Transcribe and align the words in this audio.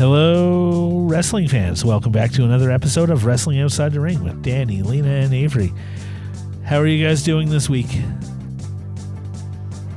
Hello, 0.00 1.00
wrestling 1.10 1.46
fans. 1.46 1.84
Welcome 1.84 2.10
back 2.10 2.30
to 2.32 2.44
another 2.44 2.70
episode 2.70 3.10
of 3.10 3.26
Wrestling 3.26 3.60
Outside 3.60 3.92
the 3.92 4.00
Ring 4.00 4.24
with 4.24 4.42
Danny, 4.42 4.80
Lena, 4.80 5.10
and 5.10 5.34
Avery. 5.34 5.74
How 6.64 6.78
are 6.78 6.86
you 6.86 7.06
guys 7.06 7.22
doing 7.22 7.50
this 7.50 7.68
week? 7.68 7.86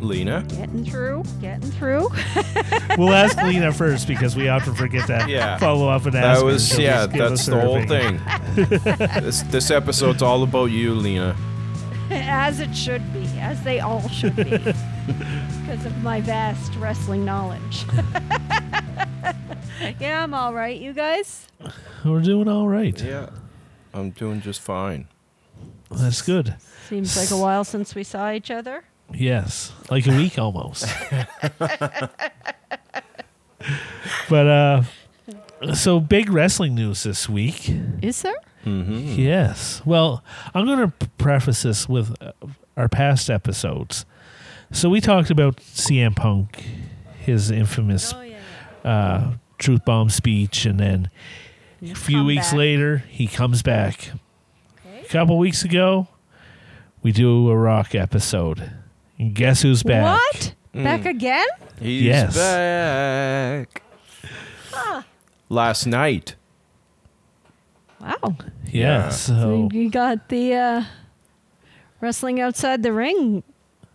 Lena? 0.02 0.44
Getting 0.50 0.84
through, 0.84 1.24
getting 1.40 1.72
through. 1.72 2.10
We'll 2.98 3.14
ask 3.14 3.38
Lena 3.38 3.72
first 3.72 4.06
because 4.10 4.36
we 4.36 4.50
often 4.50 4.76
forget 4.76 5.08
to 5.08 5.26
Yeah. 5.30 5.58
follow 5.58 5.88
up 5.88 6.06
and 6.06 6.14
ask. 6.16 6.42
That 6.42 6.46
was 6.46 6.68
She'll 6.68 6.82
yeah, 6.82 7.06
that's 7.06 7.46
the 7.46 7.62
whole 7.62 7.82
thing. 7.88 8.20
this 9.24 9.44
this 9.44 9.72
episode's 9.72 10.22
all 10.22 10.44
about 10.44 10.66
you, 10.66 10.94
Lena. 10.96 11.34
as 12.12 12.60
it 12.60 12.76
should 12.76 13.14
be, 13.14 13.26
as 13.40 13.64
they 13.64 13.80
all 13.80 14.08
should 14.10 14.36
be, 14.36 14.44
because 14.58 15.86
of 15.86 16.04
my 16.04 16.20
vast 16.20 16.76
wrestling 16.76 17.24
knowledge. 17.24 17.86
yeah, 20.00 20.24
I'm 20.24 20.34
all 20.34 20.54
right. 20.54 20.80
You 20.80 20.94
guys? 20.94 21.48
We're 22.06 22.22
doing 22.22 22.48
all 22.48 22.68
right. 22.68 23.00
Yeah. 23.02 23.30
I'm 23.94 24.12
doing 24.12 24.42
just 24.42 24.62
fine. 24.62 25.08
That's 25.92 26.22
good. 26.22 26.56
Seems 26.90 27.16
like 27.16 27.32
a 27.32 27.38
while 27.42 27.64
since 27.64 27.94
we 27.96 28.04
saw 28.04 28.32
each 28.32 28.50
other. 28.52 28.84
Yes, 29.14 29.72
like 29.92 30.08
a 30.08 30.16
week 30.16 30.40
almost. 30.40 30.86
but 34.30 34.48
uh, 34.48 34.84
so 35.74 36.00
big 36.00 36.30
wrestling 36.32 36.76
news 36.76 37.04
this 37.04 37.30
week. 37.30 37.70
Is 38.02 38.22
there? 38.24 38.34
Mm-hmm. 38.66 39.20
Yes. 39.20 39.82
Well, 39.86 40.24
I'm 40.54 40.66
going 40.66 40.80
to 40.92 41.08
preface 41.18 41.64
this 41.64 41.88
with 41.88 42.16
uh, 42.22 42.32
our 42.78 42.90
past 42.90 43.30
episodes. 43.30 44.06
So 44.72 44.90
we 44.90 45.00
talked 45.02 45.30
about 45.30 45.58
CM 45.58 46.16
Punk, 46.16 46.64
his 47.20 47.52
infamous 47.52 48.14
Oh 48.14 48.22
yeah. 48.22 48.40
uh, 48.90 49.32
truth 49.64 49.86
bomb 49.86 50.10
speech, 50.10 50.66
and 50.66 50.80
then 50.80 51.10
a 51.82 51.96
few 51.96 52.24
weeks 52.24 52.54
later 52.54 52.98
he 53.10 53.28
comes 53.28 53.62
back. 53.64 54.12
A 54.86 55.06
couple 55.08 55.38
weeks 55.38 55.64
ago, 55.64 56.08
we 57.02 57.12
do 57.12 57.50
a 57.50 57.58
rock 57.58 57.96
episode, 57.96 58.72
and 59.18 59.34
guess 59.34 59.62
who's 59.62 59.84
back? 59.84 60.04
What? 60.34 60.56
Back 60.74 61.06
again? 61.06 61.48
He's 61.80 62.02
Yes. 62.04 62.36
back. 62.36 63.84
Last 65.50 65.86
night. 65.86 66.36
Wow. 68.02 68.16
Yeah. 68.66 69.06
Yeah. 69.06 69.10
So 69.10 69.34
So 69.34 69.70
you 69.72 69.90
got 69.90 70.30
the 70.30 70.54
uh, 70.56 70.84
wrestling 72.02 72.42
outside 72.42 72.82
the 72.84 72.92
ring 72.92 73.44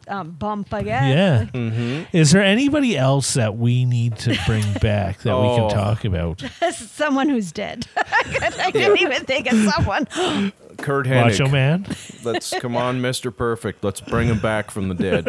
um, 0.08 0.30
bump, 0.32 0.72
I 0.74 0.82
guess. 0.82 1.02
yeah. 1.14 1.44
Mm-hmm. 1.52 2.16
Is 2.16 2.30
there 2.32 2.42
anybody 2.42 2.96
else 2.96 3.34
that 3.34 3.56
we 3.56 3.84
need 3.84 4.16
to 4.18 4.38
bring 4.46 4.64
back 4.80 5.18
that 5.20 5.36
we 5.36 5.46
Oh. 5.48 5.68
can 5.68 5.76
talk 5.76 6.04
about? 6.04 6.40
Someone 6.72 7.28
who's 7.28 7.52
dead. 7.52 7.86
I 7.96 8.70
didn't 8.72 8.98
even 9.00 9.24
think 9.24 9.50
of 9.52 9.58
someone. 9.72 10.06
Curt 10.78 11.06
Macho 11.08 11.46
Hennig. 11.46 11.52
Man. 11.52 11.86
Let's 12.24 12.58
come 12.60 12.76
on, 12.76 13.00
Mr. 13.00 13.34
Perfect. 13.36 13.82
Let's 13.82 14.00
bring 14.00 14.28
him 14.28 14.38
back 14.38 14.70
from 14.70 14.88
the 14.88 14.94
dead. 14.94 15.28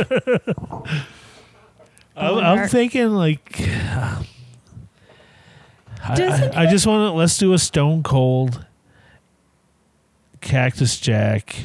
I'm, 2.15 2.33
Oh, 2.35 2.39
I'm 2.39 2.67
thinking 2.67 3.11
like. 3.11 3.59
I, 3.61 4.23
I, 6.05 6.51
I 6.63 6.65
just 6.69 6.85
want 6.87 7.09
to 7.11 7.17
let's 7.17 7.37
do 7.37 7.53
a 7.53 7.57
Stone 7.59 8.03
Cold, 8.03 8.65
Cactus 10.41 10.99
Jack, 10.99 11.55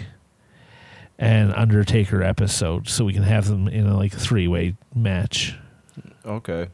and 1.19 1.53
Undertaker 1.55 2.23
episode, 2.23 2.89
so 2.89 3.05
we 3.05 3.12
can 3.12 3.23
have 3.23 3.47
them 3.48 3.69
in 3.69 3.87
a 3.87 3.97
like 3.97 4.12
three 4.12 4.48
way 4.48 4.77
match. 4.95 5.57
Okay. 6.27 6.69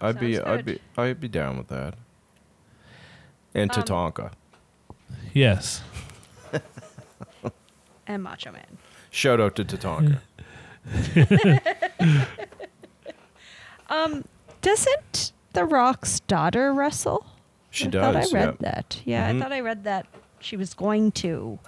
I'd 0.00 0.18
be 0.20 0.34
Sounds 0.36 0.46
I'd 0.48 0.64
be 0.64 0.78
I'd 0.96 1.20
be 1.20 1.28
down 1.28 1.56
with 1.58 1.68
that. 1.68 1.94
And 3.54 3.70
Um, 3.76 3.82
Tatanka. 3.82 4.32
Yes. 5.32 5.82
And 8.06 8.22
Macho 8.22 8.50
Man. 8.52 8.78
Shout 9.10 9.38
out 9.40 9.54
to 9.56 9.64
Tatanka. 9.64 10.20
Um, 13.90 14.24
doesn't 14.60 15.32
The 15.54 15.64
Rock's 15.64 16.20
daughter 16.20 16.72
wrestle? 16.74 17.24
She 17.70 17.86
I 17.86 17.90
does. 17.90 18.02
thought 18.02 18.16
I 18.16 18.38
read 18.44 18.56
yeah. 18.60 18.70
that. 18.70 19.00
Yeah, 19.04 19.30
Mhm. 19.32 19.36
I 19.36 19.40
thought 19.40 19.52
I 19.52 19.60
read 19.60 19.84
that 19.84 20.06
she 20.40 20.56
was 20.56 20.74
going 20.74 21.10
to 21.12 21.58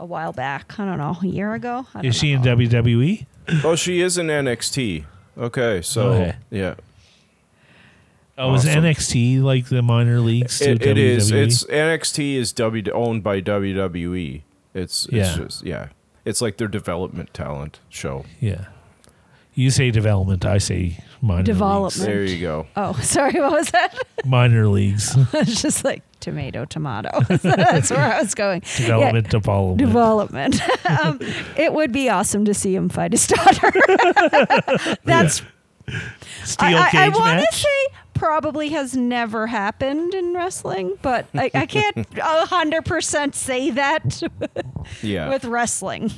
a 0.00 0.04
while 0.04 0.32
back. 0.32 0.80
I 0.80 0.84
don't 0.84 0.98
know, 0.98 1.16
a 1.22 1.26
year 1.26 1.54
ago. 1.54 1.86
I 1.94 1.98
don't 1.98 2.06
Is 2.06 2.16
she 2.16 2.32
in 2.32 2.42
know. 2.42 2.56
WWE? 2.56 3.26
Oh, 3.64 3.76
she 3.76 4.00
is 4.00 4.18
in 4.18 4.26
NXT. 4.28 5.04
Okay, 5.38 5.80
so 5.82 6.08
Okay. 6.12 6.36
yeah, 6.50 6.74
Oh, 8.38 8.54
is 8.54 8.66
Awesome. 8.66 8.84
NXT 8.84 9.42
like 9.42 9.68
the 9.68 9.82
minor 9.82 10.18
leagues 10.20 10.58
to 10.60 10.70
it, 10.70 10.82
it 10.86 10.96
is. 10.98 11.30
WWE? 11.30 11.36
It's 11.44 11.64
NXT 11.64 12.34
is 12.36 12.52
w, 12.52 12.88
owned 12.92 13.22
by 13.22 13.40
WWE. 13.40 14.42
It's, 14.74 15.04
it's 15.06 15.12
Yeah. 15.12 15.36
just 15.36 15.64
yeah. 15.64 15.88
It's 16.24 16.40
like 16.40 16.56
their 16.56 16.68
development 16.68 17.32
talent 17.34 17.80
show. 17.88 18.24
yeah. 18.40 18.66
You 19.54 19.70
say 19.70 19.90
development, 19.90 20.44
I 20.44 20.58
say 20.58 20.98
minor 21.20 21.42
Development. 21.42 22.06
There 22.08 22.22
you 22.24 22.40
go. 22.40 22.66
Oh, 22.76 22.92
sorry, 23.02 23.40
what 23.40 23.52
was 23.52 23.70
that? 23.72 23.96
Minor 24.24 24.68
leagues. 24.68 25.14
it's 25.34 25.60
just 25.60 25.84
like 25.84 26.02
tomato, 26.20 26.64
tomato. 26.64 27.20
That's 27.42 27.90
where 27.90 28.00
I 28.14 28.20
was 28.22 28.34
going. 28.34 28.60
Development, 28.76 29.28
development. 29.28 29.78
Development. 29.78 30.60
um, 30.88 31.18
it 31.56 31.72
would 31.72 31.92
be 31.92 32.08
awesome 32.08 32.44
to 32.44 32.54
see 32.54 32.74
him 32.74 32.88
fight 32.88 33.12
his 33.12 33.26
daughter. 33.26 33.72
That's 35.04 35.42
Steel 36.44 36.76
I, 36.78 36.90
I, 36.92 37.04
I 37.06 37.08
want 37.08 37.44
to 37.50 37.56
say 37.56 37.86
probably 38.14 38.68
has 38.68 38.94
never 38.96 39.46
happened 39.46 40.14
in 40.14 40.34
wrestling, 40.34 40.96
but 41.02 41.26
I, 41.34 41.50
I 41.54 41.66
can't 41.66 42.06
hundred 42.18 42.84
percent 42.84 43.34
say 43.34 43.70
that 43.70 44.22
Yeah. 45.02 45.30
with 45.30 45.44
wrestling. 45.46 46.12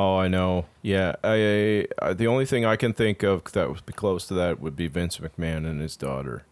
Oh, 0.00 0.16
I 0.16 0.28
know. 0.28 0.66
Yeah. 0.82 1.16
I, 1.24 1.86
I 2.00 2.12
the 2.12 2.26
only 2.28 2.46
thing 2.46 2.64
I 2.64 2.76
can 2.76 2.92
think 2.92 3.24
of 3.24 3.50
that 3.52 3.68
would 3.68 3.84
be 3.84 3.92
close 3.92 4.26
to 4.28 4.34
that 4.34 4.60
would 4.60 4.76
be 4.76 4.86
Vince 4.86 5.18
McMahon 5.18 5.66
and 5.68 5.80
his 5.80 5.96
daughter. 5.96 6.44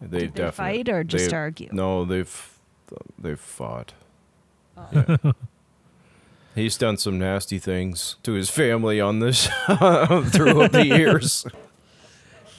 They've 0.00 0.32
Did 0.32 0.34
they 0.34 0.50
fight 0.50 0.88
or 0.90 1.04
just 1.04 1.30
they- 1.30 1.36
argue? 1.36 1.68
No, 1.72 2.04
they've 2.04 2.58
they've 3.18 3.40
fought. 3.40 3.94
Oh. 4.76 4.88
Yeah. 4.92 5.16
He's 6.54 6.76
done 6.76 6.96
some 6.96 7.18
nasty 7.18 7.58
things 7.60 8.16
to 8.24 8.32
his 8.32 8.50
family 8.50 9.00
on 9.00 9.20
this 9.20 9.46
throughout 9.66 10.72
the 10.72 10.84
years. 10.84 11.46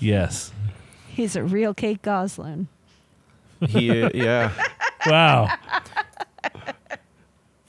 Yes. 0.01 0.53
He's 1.09 1.35
a 1.35 1.43
real 1.43 1.73
Kate 1.73 2.01
Gosselin. 2.01 2.69
He, 3.67 3.87
yeah, 4.17 4.53
Wow. 5.05 5.53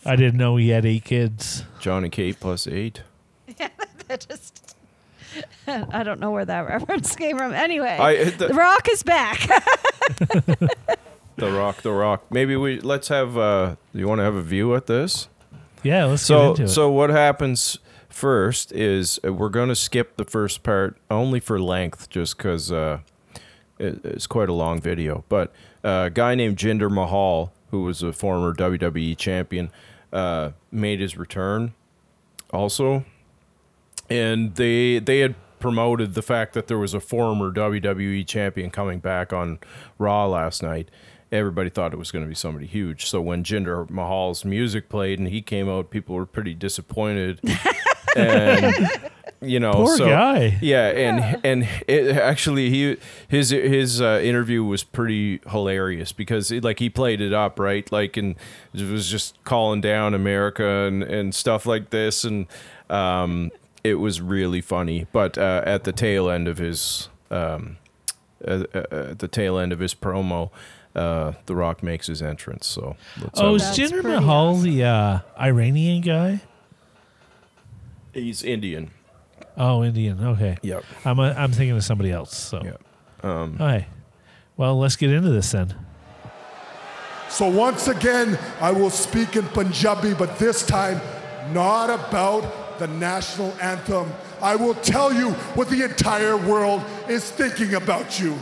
I 0.04 0.16
didn't 0.16 0.38
know 0.38 0.56
he 0.56 0.70
had 0.70 0.86
eight 0.86 1.04
kids. 1.04 1.64
Johnny 1.80 2.08
Kate 2.08 2.38
plus 2.40 2.66
eight. 2.66 3.02
Yeah, 3.58 3.68
That 4.08 4.26
just. 4.28 4.76
I 5.66 6.02
don't 6.02 6.18
know 6.20 6.30
where 6.30 6.44
that 6.44 6.66
reference 6.68 7.14
came 7.14 7.36
from. 7.38 7.52
Anyway, 7.52 7.88
I 7.88 8.24
The 8.24 8.48
the, 8.48 8.54
Rock 8.54 8.88
is 8.90 9.02
back. 9.02 9.40
the 11.36 11.50
Rock, 11.52 11.82
the 11.82 11.92
Rock. 11.92 12.24
Maybe 12.30 12.56
we 12.56 12.80
let's 12.80 13.08
have. 13.08 13.36
uh 13.36 13.76
You 13.92 14.08
want 14.08 14.18
to 14.20 14.24
have 14.24 14.34
a 14.34 14.42
view 14.42 14.74
at 14.74 14.86
this? 14.86 15.28
Yeah, 15.82 16.06
let's 16.06 16.22
So 16.22 16.40
get 16.40 16.48
into 16.50 16.62
it. 16.64 16.68
so 16.74 16.90
what 16.90 17.10
happens 17.10 17.78
first 18.08 18.72
is 18.72 19.18
uh, 19.26 19.32
we're 19.32 19.48
going 19.48 19.68
to 19.68 19.76
skip 19.76 20.16
the 20.16 20.24
first 20.24 20.62
part 20.62 20.96
only 21.10 21.40
for 21.40 21.60
length, 21.60 22.10
just 22.10 22.36
because 22.36 22.70
uh, 22.72 22.98
it, 23.78 24.04
it's 24.04 24.26
quite 24.26 24.48
a 24.48 24.52
long 24.52 24.80
video. 24.80 25.24
But 25.28 25.52
uh, 25.84 26.04
a 26.06 26.10
guy 26.10 26.34
named 26.34 26.56
Jinder 26.56 26.90
Mahal, 26.90 27.52
who 27.70 27.82
was 27.84 28.02
a 28.02 28.12
former 28.12 28.52
WWE 28.54 29.16
champion, 29.16 29.70
uh, 30.12 30.50
made 30.70 31.00
his 31.00 31.16
return. 31.16 31.74
Also, 32.52 33.04
and 34.08 34.54
they 34.56 34.98
they 34.98 35.20
had 35.20 35.34
promoted 35.60 36.14
the 36.14 36.22
fact 36.22 36.54
that 36.54 36.66
there 36.66 36.78
was 36.78 36.94
a 36.94 37.00
former 37.00 37.52
WWE 37.52 38.26
champion 38.26 38.70
coming 38.70 38.98
back 38.98 39.32
on 39.32 39.58
Raw 39.98 40.26
last 40.26 40.62
night. 40.62 40.90
Everybody 41.30 41.70
thought 41.70 41.92
it 41.92 41.98
was 41.98 42.10
going 42.10 42.24
to 42.24 42.28
be 42.28 42.34
somebody 42.34 42.66
huge. 42.66 43.06
So 43.06 43.20
when 43.20 43.44
Jinder 43.44 43.88
Mahal's 43.88 44.44
music 44.44 44.88
played 44.88 45.20
and 45.20 45.28
he 45.28 45.42
came 45.42 45.68
out, 45.68 45.90
people 45.90 46.16
were 46.16 46.26
pretty 46.26 46.54
disappointed. 46.54 47.40
and 48.16 48.74
you 49.42 49.58
know, 49.58 49.72
Poor 49.72 49.96
so, 49.96 50.06
guy. 50.08 50.58
Yeah, 50.60 50.88
and 50.88 51.40
and 51.44 51.68
it, 51.88 52.16
actually 52.16 52.68
he 52.70 52.96
his 53.28 53.50
his 53.50 54.00
uh, 54.00 54.20
interview 54.22 54.62
was 54.62 54.84
pretty 54.84 55.40
hilarious 55.48 56.12
because 56.12 56.50
it, 56.50 56.62
like 56.62 56.78
he 56.78 56.90
played 56.90 57.20
it 57.20 57.32
up 57.32 57.58
right, 57.58 57.90
like 57.90 58.16
and 58.16 58.36
it 58.74 58.90
was 58.90 59.10
just 59.10 59.42
calling 59.44 59.80
down 59.80 60.14
America 60.14 60.86
and 60.86 61.02
and 61.02 61.34
stuff 61.34 61.64
like 61.64 61.90
this, 61.90 62.24
and 62.24 62.46
um, 62.90 63.50
it 63.82 63.94
was 63.94 64.20
really 64.20 64.60
funny. 64.60 65.06
But 65.12 65.38
uh, 65.38 65.62
at 65.64 65.84
the 65.84 65.92
tail 65.92 66.28
end 66.28 66.46
of 66.46 66.58
his 66.58 67.08
um, 67.30 67.78
at, 68.44 68.74
at 68.74 69.18
the 69.20 69.28
tail 69.28 69.58
end 69.58 69.72
of 69.72 69.78
his 69.78 69.94
promo. 69.94 70.50
Uh, 70.92 71.34
the 71.46 71.54
Rock 71.54 71.84
makes 71.84 72.08
his 72.08 72.20
entrance, 72.20 72.66
so 72.66 72.96
let's 73.22 73.38
Oh, 73.40 73.54
is 73.54 73.62
That's 73.62 73.78
Jinder 73.78 74.02
pretty 74.02 74.08
Mahal 74.08 74.56
the 74.56 74.82
uh, 74.82 75.18
Iranian 75.38 76.00
guy? 76.00 76.40
he's 78.12 78.42
Indian. 78.42 78.90
Oh, 79.59 79.83
Indian. 79.83 80.23
Okay. 80.23 80.57
Yep. 80.61 80.83
I'm 81.05 81.19
a, 81.19 81.33
I'm 81.37 81.51
thinking 81.51 81.75
of 81.77 81.83
somebody 81.83 82.11
else. 82.11 82.35
So 82.35 82.61
Yeah. 82.63 82.77
Um, 83.23 83.57
Hi. 83.57 83.87
Well, 84.57 84.77
let's 84.77 84.95
get 84.95 85.11
into 85.11 85.29
this 85.29 85.51
then. 85.51 85.73
So 87.29 87.47
once 87.47 87.87
again, 87.87 88.37
I 88.61 88.71
will 88.71 88.89
speak 88.89 89.35
in 89.35 89.43
Punjabi, 89.47 90.13
but 90.13 90.37
this 90.39 90.65
time 90.65 91.01
not 91.53 91.89
about 91.89 92.79
the 92.79 92.87
national 92.87 93.53
anthem. 93.61 94.11
I 94.41 94.55
will 94.55 94.75
tell 94.75 95.13
you 95.13 95.31
what 95.55 95.69
the 95.69 95.83
entire 95.83 96.37
world 96.37 96.81
is 97.09 97.29
thinking 97.31 97.73
about 97.75 98.19
you. 98.19 98.35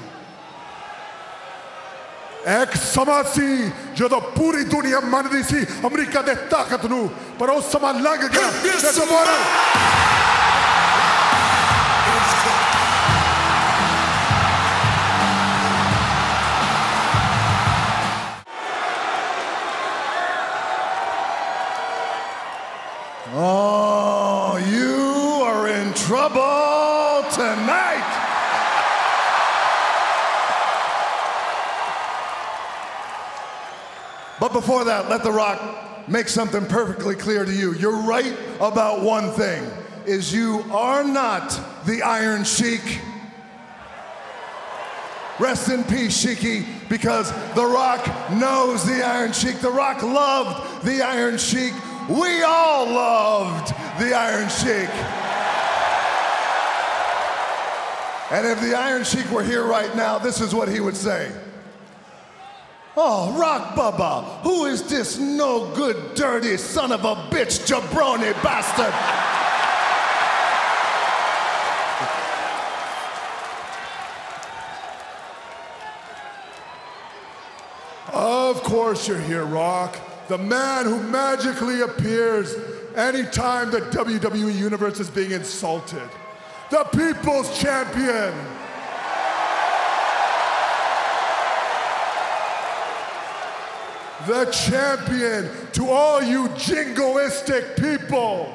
ਇੱਕ 2.51 2.75
ਸਮਾਂ 2.75 3.23
ਸੀ 3.33 3.71
ਜਦੋਂ 3.95 4.19
ਪੂਰੀ 4.21 4.63
ਦੁਨੀਆ 4.71 4.99
ਮੰਨਦੀ 4.99 5.43
ਸੀ 5.43 5.65
America 5.87 6.21
ਦੇ 6.21 6.33
ਤਾਕਤ 6.49 6.85
ਨੂੰ 6.85 7.09
ਪਰ 7.39 7.49
ਉਹ 7.49 7.61
ਸਮਾਂ 7.71 7.93
ਲੰਘ 7.93 8.27
ਗਿਆ 8.27 8.49
ਤੇ 8.63 8.91
ਦੁਬਾਰਾ 8.99 9.37
before 34.60 34.84
that, 34.84 35.08
let 35.08 35.22
The 35.22 35.30
Rock 35.30 36.08
make 36.08 36.26
something 36.26 36.66
perfectly 36.66 37.14
clear 37.14 37.44
to 37.44 37.52
you. 37.52 37.74
You're 37.74 38.02
right 38.02 38.36
about 38.60 39.02
one 39.02 39.30
thing 39.32 39.64
is 40.04 40.34
you 40.34 40.64
are 40.72 41.04
not 41.04 41.48
the 41.86 42.02
Iron 42.02 42.42
Sheik. 42.42 43.00
Rest 45.38 45.68
in 45.70 45.84
peace, 45.84 46.24
Sheiky, 46.24 46.66
because 46.88 47.30
The 47.54 47.64
Rock 47.64 48.04
knows 48.32 48.84
the 48.84 49.06
Iron 49.06 49.32
Sheik. 49.32 49.60
The 49.60 49.70
Rock 49.70 50.02
loved 50.02 50.84
the 50.84 51.02
Iron 51.02 51.38
Sheik. 51.38 51.74
We 52.08 52.42
all 52.42 52.86
loved 52.86 53.68
the 54.00 54.12
Iron 54.12 54.48
Sheik. 54.48 54.90
And 58.32 58.44
if 58.44 58.60
the 58.60 58.76
Iron 58.76 59.04
Sheik 59.04 59.30
were 59.30 59.44
here 59.44 59.64
right 59.64 59.94
now, 59.94 60.18
this 60.18 60.40
is 60.40 60.52
what 60.52 60.68
he 60.68 60.80
would 60.80 60.96
say. 60.96 61.30
Oh, 63.00 63.32
Rock 63.38 63.76
Bubba, 63.76 64.24
who 64.42 64.64
is 64.64 64.82
this 64.82 65.18
no 65.18 65.72
good, 65.76 66.16
dirty 66.16 66.56
son 66.56 66.90
of 66.90 67.04
a 67.04 67.14
bitch, 67.30 67.64
jabroni 67.64 68.32
bastard? 68.42 68.92
Of 78.12 78.64
course 78.64 79.06
you're 79.06 79.20
here, 79.20 79.44
Rock. 79.44 79.96
The 80.26 80.38
man 80.38 80.86
who 80.86 81.00
magically 81.00 81.82
appears 81.82 82.56
anytime 82.96 83.70
the 83.70 83.80
WWE 83.80 84.52
Universe 84.52 84.98
is 84.98 85.08
being 85.08 85.30
insulted. 85.30 86.10
The 86.72 86.82
People's 86.82 87.56
Champion. 87.60 88.34
The 94.26 94.46
champion 94.46 95.48
to 95.72 95.90
all 95.90 96.22
you 96.22 96.48
jingoistic 96.48 97.76
people. 97.76 98.52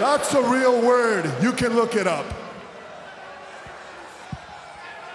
That's 0.00 0.34
a 0.34 0.42
real 0.42 0.84
word. 0.84 1.32
You 1.42 1.52
can 1.52 1.74
look 1.74 1.94
it 1.94 2.06
up. 2.06 2.26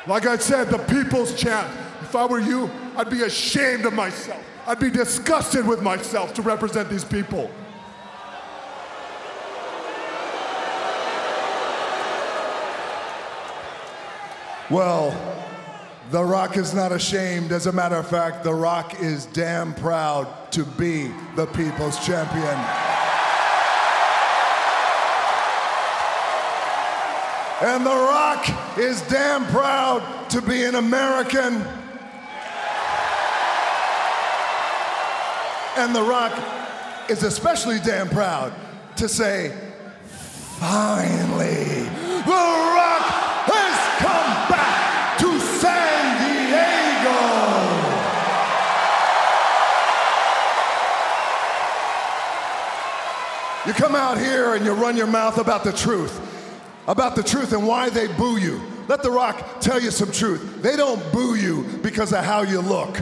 Like 0.08 0.26
I 0.26 0.38
said, 0.38 0.70
the 0.70 0.80
people's 0.80 1.36
champ. 1.36 1.70
If 2.02 2.16
I 2.16 2.26
were 2.26 2.40
you, 2.40 2.70
I'd 2.96 3.10
be 3.10 3.22
ashamed 3.22 3.86
of 3.86 3.94
myself. 3.94 4.44
I'd 4.66 4.80
be 4.80 4.90
disgusted 4.90 5.68
with 5.68 5.82
myself 5.82 6.34
to 6.36 6.42
represent 6.42 6.90
these 6.90 7.06
people. 7.06 7.52
Well, 14.70 15.12
The 16.12 16.22
Rock 16.22 16.58
is 16.58 16.74
not 16.74 16.92
ashamed. 16.92 17.54
As 17.54 17.68
a 17.68 17.72
matter 17.72 17.96
of 17.96 18.06
fact, 18.06 18.44
The 18.44 18.54
Rock 18.54 19.00
is 19.00 19.28
damn 19.28 19.74
proud 19.74 20.28
to 20.52 20.66
be 20.66 21.10
the 21.38 21.46
people's 21.46 22.06
champion. 22.06 22.58
And 27.64 27.86
The 27.86 27.96
Rock 27.96 28.78
is 28.78 29.02
damn 29.04 29.46
proud 29.46 30.30
to 30.32 30.42
be 30.42 30.66
an 30.66 30.76
American. 30.76 31.64
And 35.78 35.96
The 35.96 36.04
Rock 36.04 36.34
is 37.10 37.24
especially 37.24 37.80
damn 37.80 38.10
proud 38.10 38.54
to 38.98 39.08
say, 39.08 39.58
finally, 40.60 41.84
The 42.26 42.72
Rock 42.76 42.81
You 53.72 53.78
come 53.78 53.96
out 53.96 54.18
here 54.18 54.56
and 54.56 54.66
you 54.66 54.74
run 54.74 54.98
your 54.98 55.08
mouth 55.08 55.38
about 55.38 55.64
the 55.64 55.72
truth, 55.72 56.20
about 56.90 57.16
the 57.16 57.24
truth 57.24 57.54
and 57.54 57.66
why 57.66 57.90
they 57.90 58.08
boo 58.08 58.36
you. 58.36 58.60
Let 58.90 59.02
The 59.02 59.10
Rock 59.10 59.62
tell 59.62 59.80
you 59.80 59.92
some 59.92 60.12
truth. 60.12 60.62
They 60.62 60.76
don't 60.76 61.02
boo 61.14 61.36
you 61.36 61.64
because 61.82 62.12
of 62.12 62.26
how 62.26 62.42
you 62.42 62.60
look. 62.60 63.00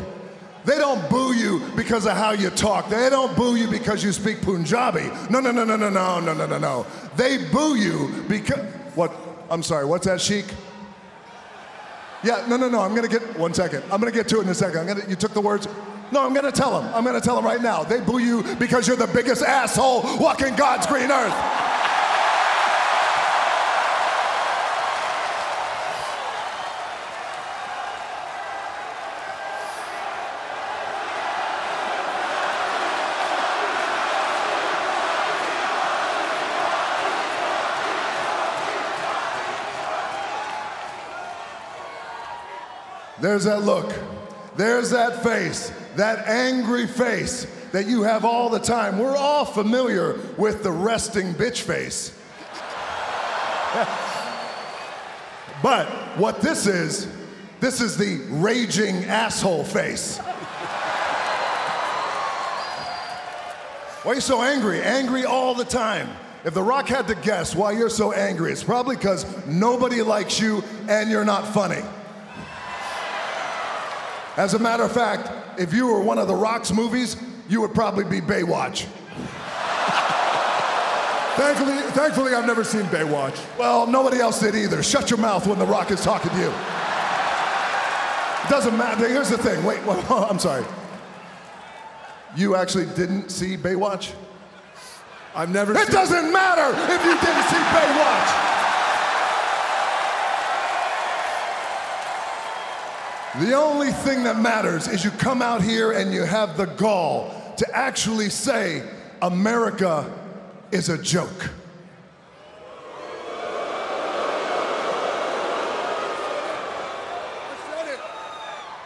They 0.66 0.78
don't 0.78 1.10
boo 1.10 1.34
you 1.34 1.60
because 1.76 2.06
of 2.06 2.12
how 2.12 2.34
you 2.34 2.52
talk. 2.52 2.88
They 2.88 3.10
don't 3.10 3.36
boo 3.36 3.56
you 3.56 3.68
because 3.68 4.04
you 4.04 4.12
speak 4.12 4.44
Punjabi. 4.44 5.10
No, 5.32 5.40
no, 5.40 5.52
no, 5.52 5.64
no, 5.64 5.76
no, 5.76 5.90
no, 5.90 6.20
no, 6.20 6.34
no, 6.36 6.46
no, 6.46 6.60
no. 6.60 6.86
They 7.16 7.50
boo 7.50 7.74
you 7.74 8.24
because 8.28 8.60
what? 8.94 9.12
I'm 9.50 9.64
sorry. 9.64 9.86
What's 9.86 10.06
that, 10.06 10.22
Sheik? 10.22 10.46
Yeah, 12.24 12.46
no, 12.48 12.58
no, 12.58 12.70
no. 12.70 12.82
I'm 12.82 12.94
gonna 12.94 13.08
get 13.08 13.40
one 13.40 13.56
second. 13.56 13.82
I'm 13.86 14.00
gonna 14.00 14.12
get 14.12 14.28
to 14.28 14.38
it 14.38 14.44
in 14.44 14.50
a 14.50 14.54
second. 14.54 14.82
I'm 14.82 14.86
gonna. 14.86 15.10
You 15.10 15.16
took 15.16 15.34
the 15.34 15.42
words. 15.42 15.68
No, 16.12 16.26
I'm 16.26 16.34
gonna 16.34 16.52
tell 16.52 16.82
them. 16.82 16.92
I'm 16.94 17.04
gonna 17.04 17.22
tell 17.22 17.36
them 17.36 17.46
right 17.46 17.62
now. 17.62 17.84
They 17.84 18.00
boo 18.00 18.18
you 18.20 18.44
because 18.56 18.88
you're 18.88 18.98
the 18.98 19.08
biggest 19.08 19.44
asshole 19.44 20.02
walking 20.18 20.56
God's 20.56 20.88
green 20.88 21.12
earth. 21.12 21.34
There's 43.22 43.44
that 43.44 43.64
look. 43.64 43.94
There's 44.56 44.90
that 44.92 45.24
face, 45.24 45.72
that 46.00 46.28
angry 46.28 46.88
face 46.88 47.46
that 47.72 47.86
you 47.86 48.02
have 48.04 48.26
all 48.26 48.50
the 48.50 48.60
time. 48.60 48.98
We're 48.98 49.18
all 49.18 49.46
familiar 49.46 50.18
with 50.38 50.64
the 50.64 50.72
resting 50.72 51.34
bitch 51.34 51.62
face. 51.62 52.10
but 55.64 55.88
what 56.18 56.42
this 56.42 56.68
is, 56.68 57.08
this 57.60 57.82
is 57.82 57.98
the 57.98 58.22
raging 58.30 59.04
asshole 59.06 59.66
face. 59.66 60.20
Why 64.04 64.14
are 64.14 64.16
you 64.16 64.22
so 64.22 64.42
angry? 64.42 64.82
Angry 64.82 65.26
all 65.26 65.54
the 65.54 65.66
time. 65.66 66.10
If 66.46 66.54
The 66.54 66.64
Rock 66.64 66.88
had 66.88 67.10
to 67.10 67.16
guess 67.16 67.54
why 67.54 67.74
you're 67.74 67.90
so 67.90 68.14
angry, 68.14 68.54
it's 68.54 68.64
probably 68.64 68.96
because 68.96 69.26
nobody 69.46 70.02
likes 70.02 70.40
you 70.40 70.64
and 70.88 71.12
you're 71.12 71.26
not 71.26 71.46
funny. 71.46 71.84
As 74.40 74.54
a 74.54 74.60
matter 74.60 74.84
of 74.84 74.94
fact, 74.94 75.60
if 75.60 75.74
you 75.74 75.88
were 75.88 76.00
one 76.00 76.18
of 76.18 76.30
The 76.30 76.34
Rock's 76.34 76.72
movies, 76.72 77.18
you 77.50 77.60
would 77.60 77.74
probably 77.74 78.06
be 78.06 78.22
Baywatch. 78.22 78.86
Thankfully, 81.36 81.76
thankfully, 81.92 82.34
I've 82.34 82.48
never 82.48 82.64
seen 82.64 82.84
Baywatch. 82.84 83.38
Well, 83.58 83.86
nobody 83.86 84.20
else 84.20 84.40
did 84.40 84.56
either. 84.56 84.82
Shut 84.82 85.10
your 85.10 85.20
mouth 85.20 85.46
when 85.46 85.60
The 85.60 85.66
Rock 85.66 85.92
is 85.92 86.02
talking 86.02 86.32
to 86.32 86.38
you. 86.38 86.48
It 86.48 86.54
doesn't 88.50 88.78
matter. 88.78 89.10
Here's 89.10 89.30
the 89.30 89.38
thing. 89.38 89.62
Wait, 89.66 89.86
wait 89.86 90.10
I'm 90.10 90.40
sorry. 90.40 90.64
You 92.38 92.56
actually 92.56 92.86
didn't 92.96 93.32
see 93.32 93.58
Baywatch? 93.58 94.14
I've 95.36 95.50
never 95.50 95.78
It 95.78 95.90
doesn't 95.90 96.32
matter 96.32 96.72
if 96.94 97.04
you 97.04 97.12
didn't 97.12 97.44
see 97.44 97.58
Baywatch. 97.58 98.49
The 103.38 103.54
only 103.54 103.92
thing 103.92 104.24
that 104.24 104.40
matters 104.40 104.88
is 104.88 105.06
you 105.06 105.12
come 105.12 105.44
out 105.44 105.62
here 105.62 105.92
and 105.92 106.12
you 106.12 106.24
have 106.24 106.58
the 106.58 106.66
gall 106.66 107.32
to 107.58 107.78
actually 107.78 108.30
say, 108.30 108.82
America 109.22 110.12
is 110.72 110.90
a 110.90 110.98
joke. 110.98 111.52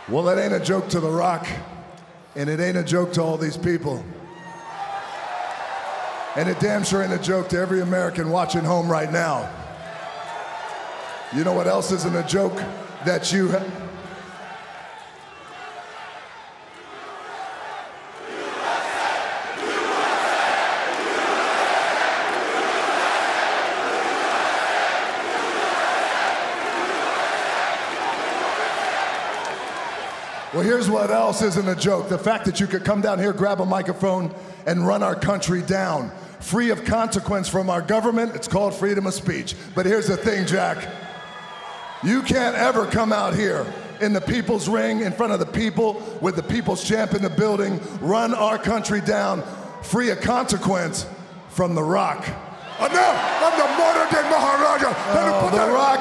Well, 0.09 0.23
that 0.23 0.37
ain't 0.37 0.53
a 0.53 0.59
joke 0.59 0.89
to 0.89 0.99
The 0.99 1.09
Rock, 1.09 1.47
and 2.35 2.49
it 2.49 2.59
ain't 2.59 2.75
a 2.75 2.83
joke 2.83 3.13
to 3.13 3.21
all 3.21 3.37
these 3.37 3.55
people. 3.55 4.03
And 6.35 6.49
it 6.49 6.59
damn 6.59 6.83
sure 6.83 7.01
ain't 7.01 7.13
a 7.13 7.17
joke 7.17 7.47
to 7.49 7.59
every 7.59 7.81
American 7.81 8.29
watching 8.29 8.65
home 8.65 8.91
right 8.91 9.11
now. 9.11 9.49
You 11.33 11.45
know 11.45 11.53
what 11.53 11.67
else 11.67 11.93
isn't 11.93 12.15
a 12.15 12.27
joke? 12.27 12.57
That 13.05 13.31
you. 13.31 13.55
Here's 30.83 30.93
what 30.93 31.11
else 31.11 31.41
isn't 31.41 31.67
a 31.69 31.75
joke 31.75 32.09
the 32.09 32.17
fact 32.17 32.43
that 32.43 32.59
you 32.59 32.67
could 32.67 32.83
come 32.83 32.99
down 32.99 33.17
here, 33.17 33.31
grab 33.31 33.61
a 33.61 33.65
microphone, 33.65 34.33
and 34.65 34.85
run 34.85 35.01
our 35.01 35.15
country 35.15 35.61
down, 35.61 36.11
free 36.41 36.71
of 36.71 36.83
consequence 36.83 37.47
from 37.47 37.69
our 37.69 37.81
government. 37.81 38.35
It's 38.35 38.49
called 38.49 38.73
freedom 38.73 39.07
of 39.07 39.13
speech. 39.13 39.55
But 39.75 39.85
here's 39.85 40.07
the 40.07 40.17
thing, 40.17 40.45
Jack 40.45 40.87
you 42.03 42.21
can't 42.21 42.57
ever 42.57 42.85
come 42.85 43.13
out 43.13 43.33
here 43.33 43.65
in 44.01 44.11
the 44.11 44.19
people's 44.19 44.67
ring, 44.67 44.99
in 44.99 45.13
front 45.13 45.31
of 45.31 45.39
the 45.39 45.45
people, 45.45 46.03
with 46.19 46.35
the 46.35 46.43
people's 46.43 46.83
champ 46.83 47.13
in 47.13 47.21
the 47.21 47.29
building, 47.29 47.79
run 48.01 48.33
our 48.33 48.57
country 48.57 48.99
down, 48.99 49.41
free 49.83 50.09
of 50.09 50.19
consequence 50.19 51.05
from 51.47 51.75
The 51.75 51.83
Rock. 51.83 52.27
Enough! 52.27 53.41
I'm 53.41 53.57
the 53.57 53.67
modern 53.79 54.09
day 54.11 54.29
Maharaja. 54.29 54.89
Oh, 54.89 55.39
put 55.43 55.51
the 55.51 55.63
that- 55.63 55.71
Rock, 55.71 55.92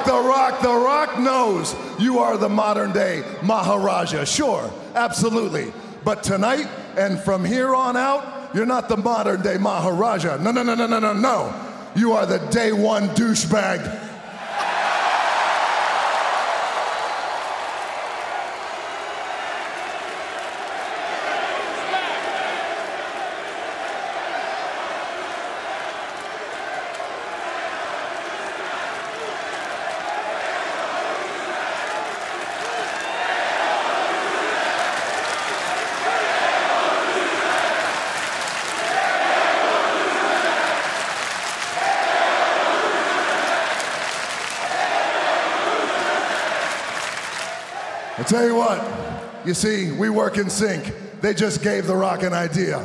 The 0.63 0.73
Rock, 0.73 1.19
knows 1.19 1.75
you 1.99 2.19
are 2.19 2.37
the 2.37 2.47
modern 2.47 2.93
day 2.93 3.21
Maharaja. 3.43 4.23
Sure, 4.23 4.71
absolutely. 4.95 5.73
But 6.05 6.23
tonight 6.23 6.69
and 6.97 7.19
from 7.19 7.43
here 7.43 7.75
on 7.75 7.97
out, 7.97 8.55
you're 8.55 8.65
not 8.65 8.87
the 8.87 8.95
modern 8.95 9.41
day 9.41 9.57
Maharaja. 9.57 10.37
No, 10.37 10.51
no, 10.51 10.63
no, 10.63 10.73
no, 10.73 10.87
no, 10.87 10.99
no, 10.99 11.11
no. 11.11 11.53
You 11.97 12.13
are 12.13 12.25
the 12.25 12.39
day 12.49 12.71
one 12.71 13.09
douchebag. 13.09 14.12
Tell 48.33 48.47
you 48.47 48.55
what, 48.55 48.83
you 49.45 49.53
see, 49.53 49.91
we 49.91 50.09
work 50.09 50.39
in 50.39 50.49
sync. 50.49 50.91
They 51.21 51.35
just 51.35 51.61
gave 51.61 51.85
The 51.85 51.95
Rock 51.95 52.23
an 52.23 52.33
idea. 52.33 52.83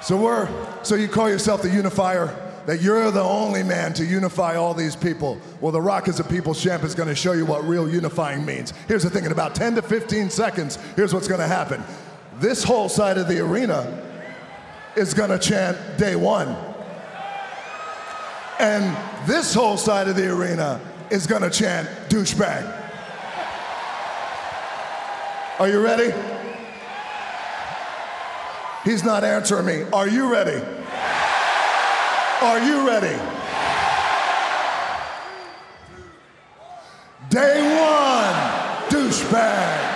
So 0.00 0.16
we're, 0.16 0.48
so 0.82 0.94
you 0.94 1.06
call 1.06 1.28
yourself 1.28 1.60
the 1.60 1.68
unifier, 1.68 2.34
that 2.64 2.80
you're 2.80 3.10
the 3.10 3.22
only 3.22 3.62
man 3.62 3.92
to 3.92 4.06
unify 4.06 4.56
all 4.56 4.72
these 4.72 4.96
people. 4.96 5.38
Well, 5.60 5.70
The 5.70 5.82
Rock 5.82 6.08
is 6.08 6.18
a 6.18 6.24
people's 6.24 6.62
champ 6.62 6.82
is 6.82 6.94
gonna 6.94 7.14
show 7.14 7.32
you 7.32 7.44
what 7.44 7.62
real 7.68 7.86
unifying 7.86 8.46
means. 8.46 8.72
Here's 8.88 9.02
the 9.02 9.10
thing, 9.10 9.26
in 9.26 9.32
about 9.32 9.54
10 9.54 9.74
to 9.74 9.82
15 9.82 10.30
seconds, 10.30 10.78
here's 10.96 11.12
what's 11.12 11.28
gonna 11.28 11.46
happen. 11.46 11.84
This 12.36 12.64
whole 12.64 12.88
side 12.88 13.18
of 13.18 13.28
the 13.28 13.40
arena 13.40 14.02
is 14.96 15.12
gonna 15.12 15.38
chant 15.38 15.76
day 15.98 16.16
one. 16.16 16.56
And 18.58 18.96
this 19.28 19.52
whole 19.52 19.76
side 19.76 20.08
of 20.08 20.16
the 20.16 20.32
arena 20.32 20.80
is 21.10 21.26
gonna 21.26 21.50
chant 21.50 21.88
douchebag. 22.08 22.64
Are 25.58 25.68
you 25.68 25.80
ready? 25.80 26.12
He's 28.84 29.02
not 29.02 29.24
answering 29.24 29.66
me. 29.66 29.82
Are 29.92 30.08
you 30.08 30.30
ready? 30.30 30.62
Are 32.42 32.60
you 32.60 32.86
ready? 32.86 33.16
Day 37.30 37.60
one, 37.80 38.90
douchebag. 38.90 39.86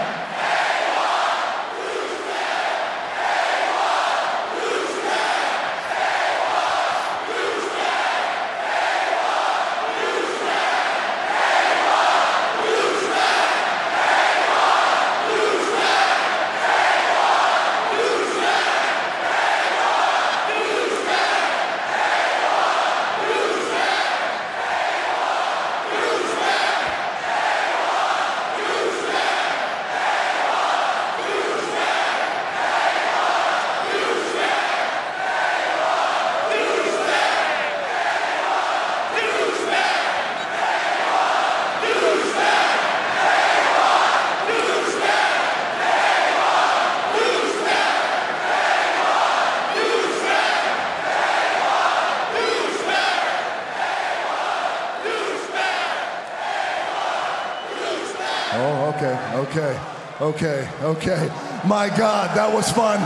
Oh, 58.53 58.81
okay, 59.03 59.35
okay, 59.35 59.81
okay, 60.21 60.69
okay. 60.83 61.29
My 61.67 61.89
God, 61.89 62.37
that 62.37 62.53
was 62.53 62.71
fun. 62.71 63.01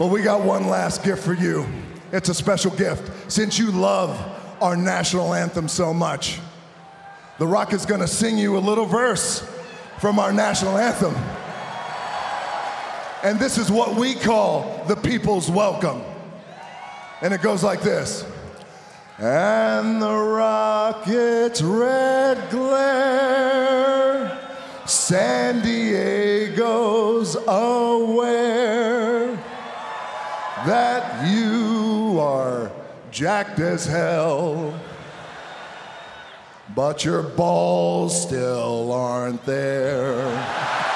Well, 0.00 0.10
we 0.10 0.22
got 0.22 0.42
one 0.42 0.66
last 0.66 1.04
gift 1.04 1.22
for 1.22 1.34
you. 1.34 1.66
It's 2.10 2.28
a 2.28 2.34
special 2.34 2.72
gift. 2.72 3.30
Since 3.30 3.58
you 3.58 3.70
love 3.70 4.18
our 4.60 4.76
national 4.76 5.34
anthem 5.34 5.68
so 5.68 5.94
much, 5.94 6.40
The 7.38 7.46
Rock 7.46 7.72
is 7.72 7.86
gonna 7.86 8.08
sing 8.08 8.38
you 8.38 8.56
a 8.56 8.60
little 8.60 8.86
verse 8.86 9.48
from 9.98 10.18
our 10.18 10.32
national 10.32 10.78
anthem. 10.78 11.14
And 13.22 13.38
this 13.38 13.56
is 13.56 13.70
what 13.70 13.94
we 13.94 14.14
call 14.14 14.84
the 14.88 14.96
people's 14.96 15.50
welcome. 15.50 16.02
And 17.22 17.32
it 17.32 17.42
goes 17.42 17.62
like 17.62 17.82
this. 17.82 18.24
And 19.20 20.00
the 20.00 20.16
rocket's 20.16 21.60
red 21.60 22.48
glare, 22.48 24.38
San 24.86 25.60
Diego's 25.60 27.36
aware 27.46 29.36
that 30.64 31.28
you 31.28 32.18
are 32.18 32.72
jacked 33.10 33.58
as 33.58 33.84
hell, 33.84 34.72
but 36.74 37.04
your 37.04 37.22
balls 37.22 38.22
still 38.22 38.90
aren't 38.90 39.44
there. 39.44 40.89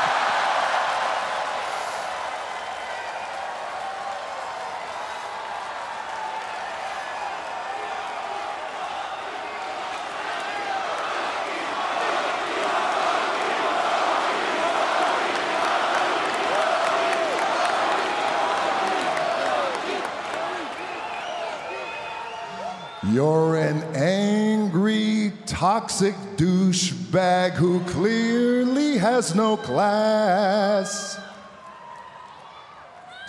You're 23.14 23.54
an 23.54 23.80
angry, 23.94 25.32
toxic 25.46 26.16
douchebag 26.36 27.52
who 27.52 27.78
clearly 27.84 28.98
has 28.98 29.36
no 29.36 29.56
class. 29.56 31.16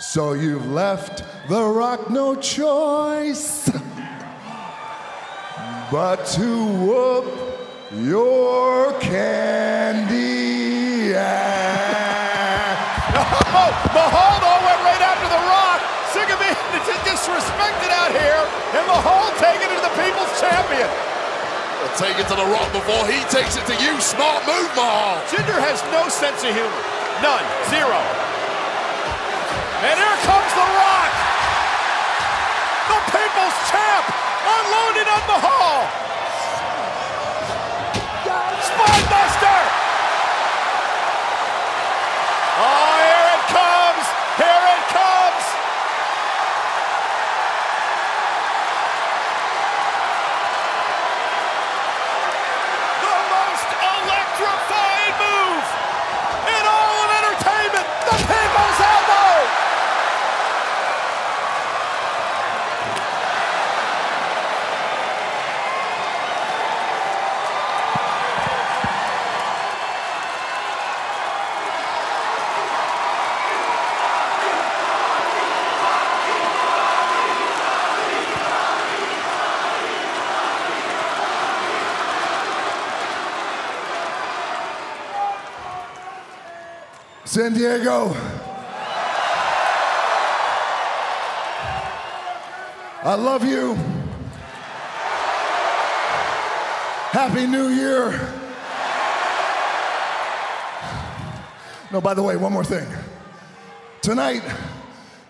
So 0.00 0.32
you've 0.32 0.66
left 0.66 1.22
The 1.48 1.62
Rock 1.62 2.10
no 2.10 2.34
choice 2.34 3.70
but 5.92 6.26
to 6.34 6.66
whoop 6.66 7.26
your 7.94 8.92
candy 8.98 11.14
ass. 11.14 13.14
Oh, 13.58 13.70
Mahal 13.94 14.36
though 14.42 14.60
went 14.66 14.82
right 14.82 15.00
after 15.00 15.28
The 15.30 15.38
Rock. 15.46 15.80
Sick 16.12 16.28
of 16.28 16.38
being 16.40 16.56
disrespected 17.26 17.90
out 17.90 18.14
here, 18.14 18.42
and 18.78 18.86
the 18.86 19.00
Hall 19.02 19.26
taking 19.42 19.66
it 19.66 19.74
to 19.74 19.82
the 19.82 19.94
People's 19.98 20.30
Champion. 20.38 20.86
Take 21.98 22.22
it 22.22 22.28
to 22.30 22.36
The 22.38 22.46
Rock 22.54 22.70
before 22.70 23.02
he 23.10 23.18
takes 23.26 23.58
it 23.58 23.66
to 23.66 23.74
you. 23.82 23.98
Smart 23.98 24.46
move, 24.46 24.70
Mahal. 24.78 25.18
Jinder 25.26 25.58
has 25.58 25.82
no 25.90 26.06
sense 26.06 26.44
of 26.46 26.54
humor. 26.54 26.82
None. 27.18 27.42
Zero. 27.66 27.98
And 29.82 29.96
here 29.98 30.18
comes 30.22 30.50
The 30.54 30.66
Rock. 30.70 31.12
The 32.94 33.00
People's 33.10 33.58
Champ 33.74 34.06
unloading 34.46 35.08
on 35.10 35.22
Mahal. 35.26 35.78
Spinebuster. 38.60 39.65
San 87.36 87.52
Diego. 87.52 88.16
I 93.04 93.14
love 93.14 93.44
you. 93.44 93.74
Happy 97.12 97.46
New 97.46 97.68
Year. 97.68 98.12
No, 101.92 102.00
by 102.00 102.14
the 102.14 102.22
way, 102.22 102.36
one 102.36 102.54
more 102.54 102.64
thing. 102.64 102.86
Tonight, 104.00 104.42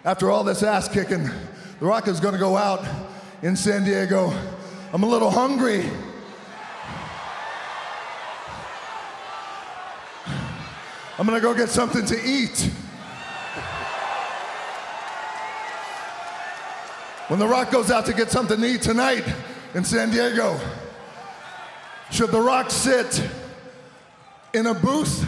after 0.04 0.30
all 0.30 0.44
this 0.44 0.62
ass 0.62 0.86
kicking, 0.86 1.24
The 1.80 1.86
Rock 1.86 2.06
is 2.06 2.20
gonna 2.20 2.38
go 2.38 2.56
out 2.56 2.86
in 3.42 3.56
San 3.56 3.82
Diego. 3.82 4.32
I'm 4.92 5.02
a 5.02 5.08
little 5.08 5.32
hungry. 5.32 5.90
I'm 11.18 11.24
gonna 11.24 11.40
go 11.40 11.54
get 11.54 11.70
something 11.70 12.04
to 12.04 12.28
eat. 12.28 12.70
When 17.28 17.40
The 17.40 17.46
Rock 17.46 17.70
goes 17.70 17.90
out 17.90 18.04
to 18.06 18.12
get 18.12 18.30
something 18.30 18.60
to 18.60 18.66
eat 18.66 18.82
tonight 18.82 19.24
in 19.72 19.82
San 19.82 20.10
Diego, 20.10 20.60
should 22.10 22.30
The 22.30 22.40
Rock 22.40 22.70
sit 22.70 23.26
in 24.52 24.66
a 24.66 24.74
booth? 24.74 25.26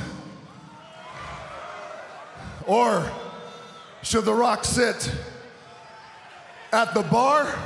Or 2.66 3.11
should 4.03 4.27
The 4.27 4.35
Rock 4.35 4.66
sit 4.66 5.11
at 6.70 6.92
the 6.92 7.03
bar? 7.03 7.44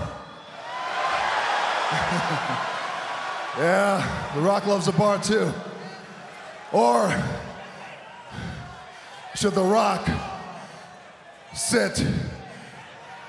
yeah, 3.59 4.31
The 4.37 4.41
Rock 4.43 4.67
loves 4.69 4.87
a 4.87 4.93
bar 4.93 5.21
too. 5.21 5.53
Or 6.73 7.13
should 9.43 9.55
The 9.55 9.65
Rock 9.65 10.09
sit 11.53 12.07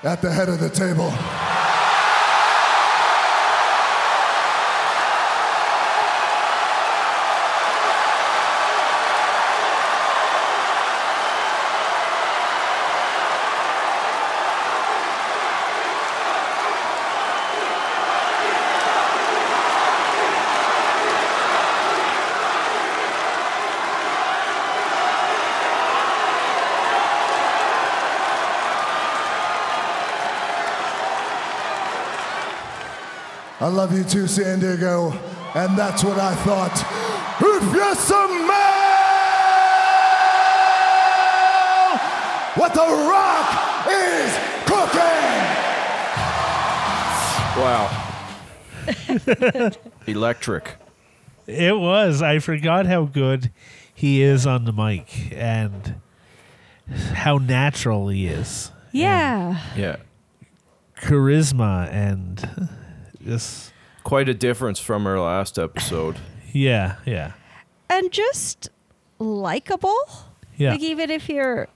at 0.04 0.22
the 0.22 0.30
head 0.30 0.48
of 0.48 0.60
the 0.60 0.70
table? 0.70 1.12
I 33.64 33.68
love 33.68 33.96
you 33.96 34.04
too, 34.04 34.26
San 34.26 34.60
Diego, 34.60 35.10
and 35.54 35.74
that's 35.78 36.04
what 36.04 36.18
I 36.18 36.34
thought. 36.34 36.84
If 37.40 37.62
you 37.72 37.94
smell 37.94 38.34
what 42.56 42.74
The 42.74 42.80
Rock 43.08 43.86
is 43.88 44.36
cooking! 44.66 45.00
Wow. 47.56 47.88
Electric. 50.06 50.76
It 51.46 51.78
was. 51.78 52.20
I 52.20 52.40
forgot 52.40 52.84
how 52.84 53.04
good 53.04 53.50
he 53.94 54.20
is 54.20 54.46
on 54.46 54.66
the 54.66 54.74
mic 54.74 55.32
and 55.32 55.94
how 57.14 57.38
natural 57.38 58.08
he 58.08 58.26
is. 58.26 58.72
Yeah. 58.92 59.58
Yeah. 59.74 59.96
Charisma 61.00 61.90
and 61.90 62.68
just 63.24 63.72
Quite 64.04 64.28
a 64.28 64.34
difference 64.34 64.78
from 64.78 65.06
our 65.06 65.18
last 65.18 65.58
episode. 65.58 66.16
yeah, 66.52 66.96
yeah. 67.06 67.32
And 67.88 68.12
just 68.12 68.68
likable. 69.18 69.96
Yeah. 70.58 70.72
Like 70.72 70.82
even 70.82 71.10
if 71.10 71.28
you're 71.30 71.68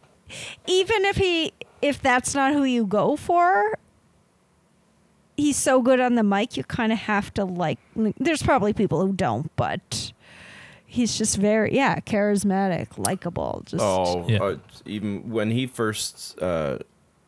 even 0.66 1.04
if 1.06 1.16
he 1.16 1.52
if 1.80 2.02
that's 2.02 2.34
not 2.34 2.52
who 2.52 2.64
you 2.64 2.84
go 2.84 3.16
for, 3.16 3.78
he's 5.38 5.56
so 5.56 5.80
good 5.80 6.00
on 6.00 6.16
the 6.16 6.22
mic 6.22 6.56
you 6.56 6.64
kind 6.64 6.92
of 6.92 6.98
have 6.98 7.32
to 7.34 7.44
like 7.46 7.78
there's 8.18 8.42
probably 8.42 8.74
people 8.74 9.00
who 9.06 9.14
don't, 9.14 9.50
but 9.56 10.12
he's 10.84 11.16
just 11.16 11.36
very 11.38 11.74
yeah, 11.74 12.00
charismatic, 12.00 12.98
likable. 12.98 13.62
Just 13.64 13.82
Oh, 13.82 14.28
Yeah. 14.28 14.42
uh, 14.42 14.56
even 14.84 15.30
when 15.30 15.50
he 15.50 15.66
first 15.66 16.38
uh, 16.42 16.78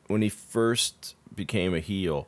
when 0.08 0.20
he 0.20 0.28
first 0.28 1.14
became 1.34 1.72
a 1.74 1.80
heel, 1.80 2.26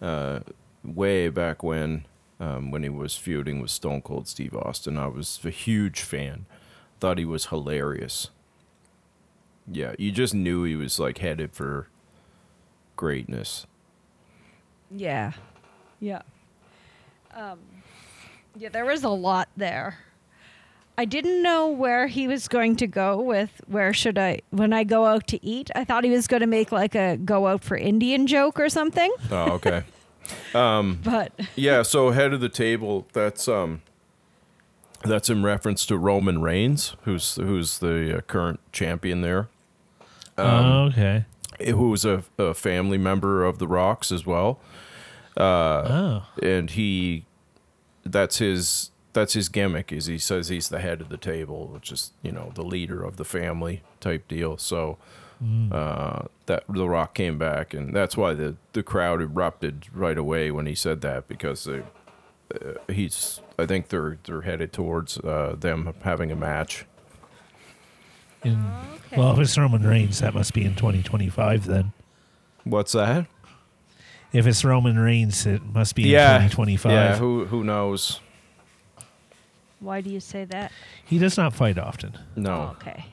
uh, 0.00 0.40
way 0.84 1.28
back 1.28 1.62
when, 1.62 2.06
um, 2.40 2.70
when 2.70 2.82
he 2.82 2.88
was 2.88 3.16
feuding 3.16 3.60
with 3.60 3.70
Stone 3.70 4.02
Cold 4.02 4.28
Steve 4.28 4.54
Austin, 4.54 4.96
I 4.98 5.06
was 5.06 5.40
a 5.44 5.50
huge 5.50 6.00
fan. 6.00 6.46
Thought 7.00 7.18
he 7.18 7.24
was 7.24 7.46
hilarious. 7.46 8.30
Yeah, 9.70 9.94
you 9.98 10.10
just 10.10 10.34
knew 10.34 10.64
he 10.64 10.74
was 10.76 10.98
like 10.98 11.18
headed 11.18 11.52
for 11.52 11.88
greatness. 12.96 13.66
Yeah. 14.90 15.32
Yeah. 16.00 16.22
Um, 17.34 17.58
yeah, 18.56 18.68
there 18.68 18.84
was 18.84 19.04
a 19.04 19.08
lot 19.08 19.48
there. 19.56 19.98
I 20.98 21.06
didn't 21.06 21.42
know 21.42 21.68
where 21.68 22.06
he 22.06 22.28
was 22.28 22.48
going 22.48 22.76
to 22.76 22.86
go 22.86 23.16
with 23.20 23.62
where 23.66 23.94
should 23.94 24.18
I 24.18 24.40
when 24.50 24.72
I 24.74 24.84
go 24.84 25.06
out 25.06 25.26
to 25.28 25.44
eat. 25.44 25.70
I 25.74 25.84
thought 25.84 26.04
he 26.04 26.10
was 26.10 26.26
going 26.26 26.42
to 26.42 26.46
make 26.46 26.70
like 26.70 26.94
a 26.94 27.16
go 27.16 27.46
out 27.46 27.64
for 27.64 27.76
Indian 27.76 28.26
joke 28.26 28.60
or 28.60 28.68
something, 28.68 29.10
Oh, 29.30 29.52
okay. 29.52 29.84
but 31.02 31.32
yeah, 31.56 31.82
so 31.82 32.10
head 32.10 32.32
of 32.32 32.40
the 32.40 32.48
table. 32.48 33.06
That's 33.12 33.48
um, 33.48 33.82
that's 35.04 35.28
in 35.30 35.42
reference 35.42 35.86
to 35.86 35.96
Roman 35.96 36.40
Reigns, 36.40 36.96
who's 37.02 37.36
who's 37.36 37.78
the 37.78 38.18
uh, 38.18 38.20
current 38.22 38.60
champion 38.72 39.22
there. 39.22 39.48
oh, 40.38 40.84
okay. 40.90 41.24
who 41.60 41.90
was 41.90 42.04
a, 42.04 42.24
a 42.38 42.54
family 42.54 42.98
member 42.98 43.44
of 43.44 43.58
the 43.58 43.66
Rocks 43.66 44.10
as 44.10 44.24
well, 44.26 44.58
oh. 45.88 46.26
and 46.42 46.70
he 46.70 47.24
that's 48.04 48.38
his 48.38 48.90
that's 49.12 49.34
his 49.34 49.48
gimmick 49.48 49.92
is 49.92 50.06
he 50.06 50.18
says 50.18 50.48
he's 50.48 50.68
the 50.68 50.80
head 50.80 51.00
of 51.00 51.08
the 51.08 51.16
table, 51.16 51.68
which 51.68 51.92
is 51.92 52.12
you 52.22 52.32
know 52.32 52.52
the 52.54 52.62
leader 52.62 53.04
of 53.04 53.16
the 53.16 53.24
family 53.24 53.82
type 54.00 54.26
deal. 54.28 54.56
So 54.56 54.98
uh, 55.72 56.26
that 56.46 56.64
The 56.68 56.88
Rock 56.88 57.14
came 57.14 57.38
back, 57.38 57.74
and 57.74 57.94
that's 57.94 58.16
why 58.16 58.34
the 58.34 58.56
the 58.72 58.82
crowd 58.82 59.20
erupted 59.20 59.86
right 59.92 60.18
away 60.18 60.50
when 60.50 60.66
he 60.66 60.74
said 60.74 61.00
that 61.00 61.28
because 61.28 61.64
they, 61.64 61.82
uh, 62.54 62.74
he's 62.92 63.40
I 63.58 63.66
think 63.66 63.88
they're 63.88 64.18
they're 64.24 64.42
headed 64.42 64.72
towards 64.72 65.18
uh, 65.18 65.56
them 65.58 65.94
having 66.02 66.30
a 66.30 66.36
match. 66.36 66.86
In, 68.44 68.64
Well, 69.16 69.32
if 69.32 69.38
it's 69.38 69.56
Roman 69.56 69.84
Reigns, 69.86 70.18
that 70.20 70.34
must 70.34 70.52
be 70.52 70.64
in 70.64 70.74
2025 70.74 71.66
then. 71.66 71.92
What's 72.64 72.92
that? 72.92 73.26
If 74.32 74.46
it's 74.46 74.64
Roman 74.64 74.98
Reigns, 74.98 75.46
it 75.46 75.62
must 75.62 75.94
be 75.94 76.02
yeah, 76.04 76.36
in 76.36 76.50
2025. 76.50 76.92
Yeah, 76.92 77.16
who 77.18 77.44
who 77.44 77.62
knows? 77.64 78.20
Why 79.80 80.00
do 80.00 80.10
you 80.10 80.20
say 80.20 80.44
that? 80.44 80.70
he 81.04 81.18
does 81.18 81.36
not 81.36 81.52
fight 81.52 81.76
often. 81.78 82.16
No. 82.36 82.52
Oh, 82.52 82.76
okay. 82.80 83.04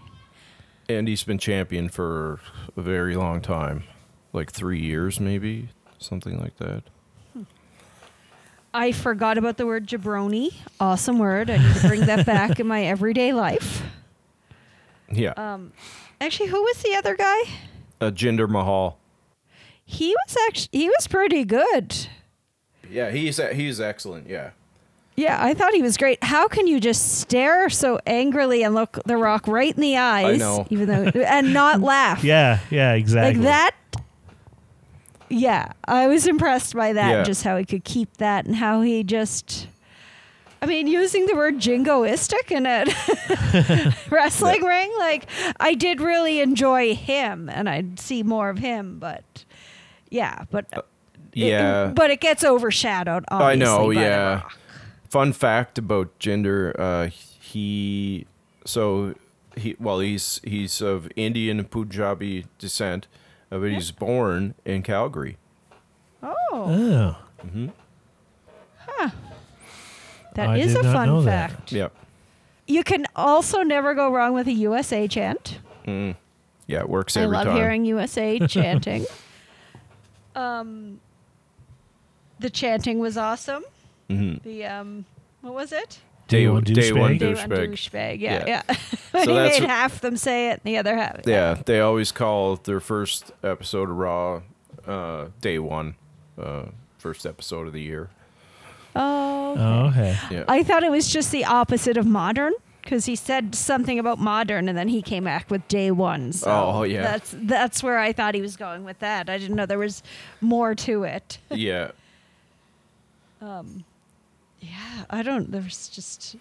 And 0.90 1.08
he's 1.08 1.24
been 1.24 1.38
champion 1.38 1.88
for 1.88 2.40
a 2.76 2.82
very 2.82 3.16
long 3.16 3.42
time, 3.42 3.84
like 4.34 4.52
three 4.52 4.80
years, 4.80 5.20
maybe 5.20 5.70
something 6.00 6.40
like 6.40 6.58
that. 6.58 6.82
I 8.74 8.92
forgot 8.92 9.38
about 9.38 9.58
the 9.58 9.66
word 9.68 9.88
jabroni. 9.88 10.54
Awesome 10.80 11.20
word. 11.20 11.50
I 11.52 11.58
need 11.58 11.76
to 11.76 11.88
bring 11.88 12.02
that 12.08 12.26
back 12.26 12.60
in 12.60 12.66
my 12.68 12.84
everyday 12.86 13.34
life. 13.34 13.84
Yeah, 15.12 15.32
Um, 15.38 15.74
actually, 16.22 16.50
who 16.50 16.62
was 16.62 16.82
the 16.84 16.96
other 16.96 17.16
guy? 17.16 17.42
uh, 18.02 18.12
Jinder 18.12 18.48
Mahal. 18.50 18.98
He 19.86 20.16
was 20.26 20.38
actually 20.48 20.70
he 20.80 20.88
was 20.90 21.08
pretty 21.08 21.46
good. 21.46 21.96
Yeah, 22.90 23.10
he's 23.12 23.38
he's 23.54 23.80
excellent. 23.82 24.28
Yeah, 24.30 24.52
Yeah, 25.20 25.38
I 25.44 25.54
thought 25.54 25.74
he 25.74 25.82
was 25.82 25.98
great. 25.98 26.24
How 26.24 26.48
can 26.48 26.66
you 26.66 26.80
just 26.80 27.20
stare 27.20 27.70
so 27.70 28.00
angrily 28.06 28.64
and 28.64 28.74
look 28.74 29.00
The 29.06 29.18
Rock 29.18 29.48
right 29.48 29.76
in 29.76 29.82
the 29.82 29.98
eyes, 29.98 30.40
know. 30.40 30.66
even 30.70 30.88
though 30.88 31.20
and 31.22 31.54
not 31.54 31.82
laugh? 31.94 32.24
Yeah, 32.24 32.60
yeah, 32.70 32.94
exactly. 32.94 33.34
like 33.42 33.44
that. 33.44 33.76
Yeah, 35.30 35.74
I 35.86 36.08
was 36.08 36.26
impressed 36.26 36.74
by 36.74 36.94
that. 36.94 37.10
Yeah. 37.10 37.24
Just 37.24 37.44
how 37.44 37.58
he 37.58 37.66
could 37.66 37.84
keep 37.84 38.18
that 38.18 38.46
and 38.46 38.56
how 38.56 38.82
he 38.82 39.04
just. 39.04 39.68
I 40.62 40.66
mean, 40.66 40.88
using 40.88 41.26
the 41.26 41.36
word 41.36 41.56
jingoistic 41.60 42.52
in 42.52 42.66
a 42.66 42.86
wrestling 44.10 44.64
ring, 44.64 44.92
like 45.00 45.26
I 45.60 45.74
did 45.74 46.00
really 46.02 46.40
enjoy 46.40 46.96
him, 46.96 47.50
and 47.50 47.68
I'd 47.70 48.00
see 48.00 48.24
more 48.24 48.50
of 48.50 48.58
him. 48.58 49.00
But 49.00 49.44
yeah, 50.10 50.46
but 50.50 50.66
it- 50.74 50.86
yeah. 51.34 51.92
but 51.96 52.10
it 52.10 52.22
gets 52.22 52.44
overshadowed. 52.44 53.26
I 53.30 53.56
know. 53.56 53.88
by 53.88 53.94
The 53.96 54.00
Yeah. 54.00 54.42
Rock. 55.10 55.12
Fun 55.12 55.34
fact 55.34 55.78
about 55.78 56.18
Jinder 56.20 56.74
uh, 56.80 57.08
he 57.10 58.26
so 58.66 59.16
he 59.56 59.76
well 59.80 60.00
he's 60.00 60.40
he's 60.44 60.82
of 60.82 61.10
Indian 61.16 61.60
and 61.60 61.70
Punjabi 61.70 62.46
descent, 62.58 63.08
uh, 63.52 63.58
but 63.60 63.72
he's 63.72 63.92
born 63.92 64.54
in 64.66 64.84
Calgary. 64.84 65.38
Oh, 66.22 67.16
Oh, 67.42 69.12
that 70.36 70.50
I 70.50 70.58
is 70.58 70.74
did 70.74 70.82
a 70.82 70.84
not 70.84 70.94
fun 70.94 71.08
know 71.08 71.22
that. 71.24 71.52
fact. 71.52 71.72
Yep. 71.72 71.94
You 72.68 72.84
can 72.84 73.06
also 73.16 73.62
never 73.64 73.94
go 73.96 74.12
wrong 74.12 74.34
with 74.34 74.48
a 74.48 74.52
USA 74.54 75.08
chant. 75.08 75.60
Yeah, 75.88 76.82
it 76.82 76.90
works 76.90 77.18
every 77.18 77.36
time. 77.36 77.36
I 77.36 77.40
every 77.40 77.46
love 77.46 77.46
time. 77.48 77.56
hearing 77.58 77.86
USA 77.86 78.40
chanting. 78.48 79.06
um, 80.36 81.00
the 82.40 82.50
chanting 82.52 83.00
was 83.00 83.18
awesome. 83.18 83.64
Mhm. 84.10 84.42
The 84.44 84.66
um, 84.66 85.06
what 85.42 85.54
was 85.54 85.72
it? 85.72 86.00
Day 86.28 86.44
Day, 86.44 86.48
one 86.50 86.64
day 86.64 86.94
one 86.94 87.18
douchebag. 87.18 87.20
Day 87.20 87.28
one 87.28 87.36
douchebag. 87.50 87.70
douchebag. 87.72 88.20
Yeah, 88.20 88.46
Yeah. 88.46 88.62
yeah. 88.68 88.76
So 88.76 89.20
he 89.22 89.34
that's 89.34 89.60
made 89.60 89.68
half 89.70 90.02
them 90.02 90.16
say 90.18 90.50
it, 90.50 90.62
and 90.64 90.74
the 90.74 90.78
other 90.78 90.96
half. 90.96 91.22
Yeah, 91.26 91.56
they 91.66 91.80
always 91.80 92.12
call 92.12 92.56
their 92.58 92.80
first 92.80 93.32
episode 93.44 93.90
of 93.90 93.98
Raw 93.98 94.42
uh, 94.88 95.30
day 95.42 95.58
one, 95.60 95.96
uh, 96.42 96.66
first 96.98 97.26
episode 97.26 97.66
of 97.68 97.74
the 97.74 97.82
year. 97.82 98.10
Oh. 98.96 99.52
okay. 99.54 99.62
oh, 99.62 99.88
okay. 99.88 100.18
Yeah. 100.32 100.44
I 100.48 100.64
thought 100.64 100.84
it 100.84 100.92
was 100.92 101.08
just 101.08 101.32
the 101.32 101.46
opposite 101.46 101.98
of 101.98 102.06
modern 102.06 102.54
because 102.84 103.06
he 103.06 103.16
said 103.16 103.54
something 103.56 103.98
about 104.00 104.20
modern, 104.20 104.68
and 104.70 104.78
then 104.78 104.88
he 104.88 105.02
came 105.02 105.24
back 105.24 105.50
with 105.50 105.68
day 105.68 105.90
one. 105.92 106.32
So 106.34 106.50
Oh, 106.52 106.84
yeah. 106.84 107.02
That's 107.04 107.36
that's 107.38 107.84
where 107.84 107.98
I 108.00 108.14
thought 108.14 108.36
he 108.36 108.42
was 108.42 108.56
going 108.56 108.84
with 108.84 109.00
that. 109.00 109.30
I 109.30 109.38
didn't 109.40 109.56
know 109.56 109.66
there 109.66 109.78
was 109.80 110.02
more 110.42 110.76
to 110.76 111.04
it. 111.04 111.38
yeah. 111.50 111.92
Yeah, 114.62 115.06
I 115.10 115.24
don't. 115.24 115.52
There's 115.52 115.88
just 115.90 116.36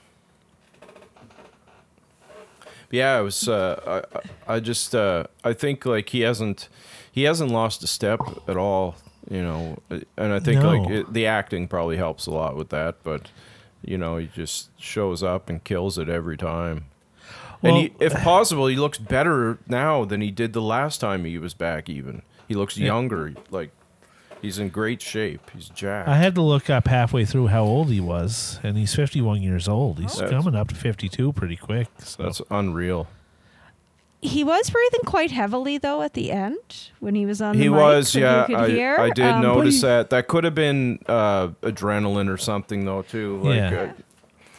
Yeah, 2.90 3.18
it 3.18 3.22
was. 3.22 3.48
Uh, 3.48 4.02
I, 4.14 4.18
I 4.18 4.56
I 4.56 4.60
just. 4.60 4.94
Uh, 4.94 5.24
I 5.44 5.52
think 5.52 5.84
like 5.84 6.08
he 6.10 6.20
hasn't, 6.22 6.68
he 7.12 7.24
hasn't 7.24 7.50
lost 7.50 7.82
a 7.82 7.86
step 7.86 8.20
at 8.48 8.56
all. 8.56 8.96
You 9.30 9.42
know, 9.42 9.78
and 10.16 10.32
I 10.32 10.40
think 10.40 10.62
No. 10.62 10.70
like 10.72 10.90
it, 10.90 11.12
the 11.12 11.26
acting 11.26 11.68
probably 11.68 11.98
helps 11.98 12.26
a 12.26 12.30
lot 12.30 12.56
with 12.56 12.70
that. 12.70 12.96
But 13.02 13.30
you 13.84 13.98
know, 13.98 14.16
he 14.16 14.26
just 14.34 14.70
shows 14.80 15.22
up 15.22 15.50
and 15.50 15.62
kills 15.62 15.98
it 15.98 16.08
every 16.08 16.36
time. 16.38 16.86
Well- 17.60 17.74
and 17.76 17.82
he, 17.82 17.92
if 18.04 18.14
possible, 18.14 18.68
he 18.68 18.76
looks 18.76 18.98
better 18.98 19.58
now 19.68 20.04
than 20.04 20.20
he 20.22 20.30
did 20.30 20.52
the 20.54 20.62
last 20.62 20.98
time 21.00 21.24
he 21.24 21.36
was 21.38 21.52
back. 21.54 21.90
Even 21.90 22.22
he 22.48 22.54
looks 22.54 22.78
younger. 22.78 23.34
Like 23.50 23.70
he's 24.42 24.58
in 24.58 24.68
great 24.68 25.00
shape. 25.02 25.50
He's 25.54 25.68
jacked. 25.68 26.08
I 26.08 26.16
had 26.16 26.34
to 26.36 26.42
look 26.42 26.68
up 26.70 26.86
halfway 26.88 27.24
through 27.24 27.48
how 27.48 27.64
old 27.64 27.90
he 27.90 28.00
was, 28.00 28.58
and 28.62 28.76
he's 28.76 28.94
51 28.94 29.42
years 29.42 29.68
old. 29.68 29.98
He's 29.98 30.16
That's- 30.16 30.30
coming 30.30 30.54
up 30.58 30.68
to 30.68 30.74
52 30.74 31.32
pretty 31.32 31.56
quick. 31.56 31.88
So. 31.98 32.22
That's 32.22 32.40
unreal. 32.50 33.06
he 34.20 34.42
was 34.42 34.68
breathing 34.70 35.02
quite 35.06 35.30
heavily 35.30 35.78
though 35.78 36.02
at 36.02 36.14
the 36.14 36.32
end 36.32 36.90
when 36.98 37.14
he 37.14 37.24
was 37.24 37.40
on. 37.40 37.54
He 37.54 37.64
the 37.64 37.70
mic, 37.70 37.78
was, 37.78 38.08
so 38.08 38.18
yeah. 38.18 38.40
You 38.48 38.56
could 38.56 38.64
I, 38.64 38.68
hear. 38.70 38.96
I 38.98 39.10
did 39.10 39.24
Um, 39.26 39.42
notice 39.42 39.76
he- 39.76 39.82
that. 39.82 40.10
That 40.10 40.26
could 40.28 40.42
have 40.44 40.56
been 40.56 40.98
uh, 41.06 41.48
adrenaline 41.62 42.28
or 42.32 42.36
something, 42.36 42.84
though, 42.84 43.02
too. 43.02 43.38
Like, 43.44 43.56
Yeah. 43.56 43.92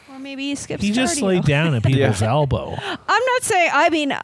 uh, 0.08 0.14
Or 0.14 0.18
maybe 0.18 0.44
he 0.48 0.54
skips. 0.54 0.82
he 0.82 0.92
just 0.92 1.18
cardio. 1.18 1.22
laid 1.26 1.44
down 1.44 1.74
at 1.74 1.82
people's 1.86 2.22
elbow. 2.22 2.74
I'm 2.80 2.98
not 3.26 3.42
saying. 3.42 3.70
I 3.74 3.90
mean, 3.90 4.16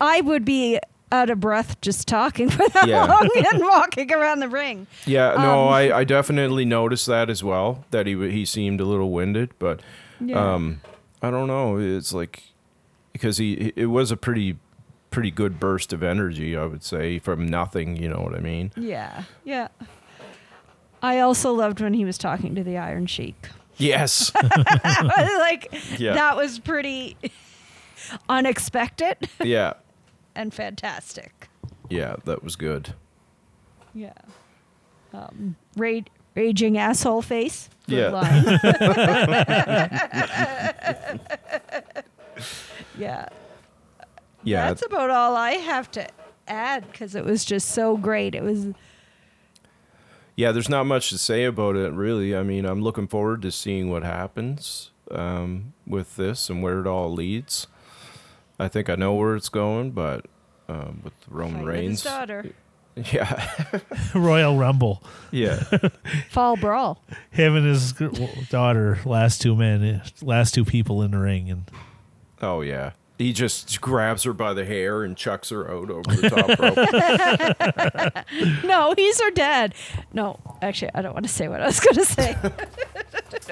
I 0.00 0.20
would 0.20 0.44
be 0.44 0.78
out 1.12 1.30
of 1.30 1.38
breath 1.38 1.80
just 1.80 2.08
talking 2.08 2.48
for 2.56 2.66
that 2.70 2.88
Yeah. 2.88 3.04
long 3.04 3.28
and 3.52 3.62
walking 3.62 4.10
around 4.12 4.40
the 4.40 4.48
ring. 4.48 4.86
yeah, 5.06 5.34
no, 5.34 5.68
Um, 5.68 5.72
I, 5.74 5.92
I 5.98 6.04
definitely 6.04 6.64
noticed 6.64 7.06
that 7.06 7.30
as 7.30 7.44
well. 7.44 7.84
That 7.92 8.06
he 8.06 8.14
he 8.30 8.44
seemed 8.44 8.80
a 8.80 8.84
little 8.84 9.10
winded, 9.12 9.50
but 9.60 9.80
Yeah. 10.20 10.54
um, 10.54 10.80
I 11.22 11.30
don't 11.30 11.46
know. 11.46 11.76
It's 11.78 12.12
like 12.12 12.42
because 13.12 13.36
he 13.38 13.72
it 13.76 13.86
was 13.86 14.10
a 14.10 14.16
pretty 14.16 14.56
pretty 15.10 15.30
good 15.30 15.60
burst 15.60 15.92
of 15.92 16.02
energy, 16.02 16.56
I 16.56 16.64
would 16.64 16.82
say, 16.82 17.18
from 17.18 17.46
nothing. 17.46 17.96
You 17.96 18.08
know 18.08 18.20
what 18.22 18.34
I 18.34 18.40
mean? 18.40 18.72
Yeah, 18.76 19.24
yeah. 19.44 19.68
I 21.02 21.18
also 21.18 21.52
loved 21.52 21.80
when 21.80 21.94
he 21.94 22.04
was 22.04 22.16
talking 22.16 22.54
to 22.54 22.64
the 22.64 22.78
Iron 22.78 23.06
Sheik. 23.06 23.48
Yes. 23.76 24.32
like 24.34 25.68
Yeah. 25.98 26.14
that 26.14 26.36
was 26.36 26.58
pretty 26.60 27.16
unexpected 28.28 29.16
yeah. 29.42 29.74
And 30.34 30.52
fantastic. 30.54 31.48
Yeah, 31.88 32.16
that 32.24 32.42
was 32.42 32.56
good. 32.56 32.94
Yeah. 33.94 34.12
Um, 35.12 35.56
ra- 35.76 36.00
raging 36.34 36.78
asshole 36.78 37.22
face. 37.22 37.68
Good 37.88 37.98
Yeah. 37.98 38.08
line. 38.10 38.44
yeah. 42.98 43.26
Yeah. 44.44 44.68
That's 44.68 44.84
about 44.84 45.10
all 45.10 45.36
I 45.36 45.52
have 45.52 45.90
to 45.92 46.06
add 46.48 46.90
because 46.90 47.14
it 47.14 47.24
was 47.24 47.44
just 47.44 47.70
so 47.70 47.96
great. 47.96 48.34
It 48.34 48.42
was. 48.42 48.66
Yeah, 50.34 50.50
there's 50.52 50.68
not 50.70 50.86
much 50.86 51.10
to 51.10 51.18
say 51.18 51.44
about 51.44 51.76
it, 51.76 51.92
really. 51.92 52.34
I 52.34 52.42
mean, 52.42 52.64
I'm 52.64 52.80
looking 52.80 53.06
forward 53.06 53.42
to 53.42 53.52
seeing 53.52 53.90
what 53.90 54.02
happens 54.02 54.90
um, 55.10 55.74
with 55.86 56.16
this 56.16 56.48
and 56.48 56.62
where 56.62 56.80
it 56.80 56.86
all 56.86 57.12
leads. 57.12 57.66
I 58.58 58.68
think 58.68 58.88
I 58.90 58.94
know 58.94 59.14
where 59.14 59.34
it's 59.36 59.48
going, 59.48 59.92
but 59.92 60.26
um, 60.68 61.00
with 61.04 61.14
Roman 61.28 61.60
Fight 61.60 61.64
with 61.64 61.74
his 61.74 61.82
Reigns, 61.82 62.02
daughter. 62.02 62.46
yeah, 63.12 63.50
Royal 64.14 64.56
Rumble. 64.56 65.02
yeah, 65.30 65.56
Fall 66.30 66.56
brawl. 66.56 67.02
Him 67.30 67.56
and 67.56 67.66
his 67.66 67.92
daughter, 68.50 68.98
last 69.04 69.40
two 69.42 69.56
men, 69.56 70.02
last 70.20 70.54
two 70.54 70.64
people 70.64 71.02
in 71.02 71.12
the 71.12 71.18
ring, 71.18 71.50
and 71.50 71.70
oh 72.40 72.60
yeah. 72.60 72.92
He 73.18 73.32
just 73.32 73.80
grabs 73.80 74.24
her 74.24 74.32
by 74.32 74.52
the 74.52 74.64
hair 74.64 75.04
and 75.04 75.16
chucks 75.16 75.50
her 75.50 75.70
out 75.70 75.90
over 75.90 76.02
the 76.02 76.28
top 76.28 76.58
rope. 76.58 76.76
No, 78.64 78.94
he's 78.96 79.20
her 79.20 79.30
dad. 79.30 79.76
No, 80.12 80.40
actually, 80.60 80.90
I 80.92 81.02
don't 81.02 81.12
want 81.12 81.24
to 81.26 81.32
say 81.32 81.46
what 81.46 81.60
I 81.60 81.66
was 81.66 81.78
going 81.78 81.94
to 81.94 82.04
say. 82.04 82.36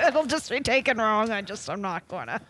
It'll 0.08 0.26
just 0.26 0.50
be 0.50 0.58
taken 0.58 0.98
wrong. 0.98 1.30
I 1.30 1.42
just, 1.42 1.70
I'm 1.70 1.82
not 1.82 2.08
going 2.08 2.26
to. 2.26 2.40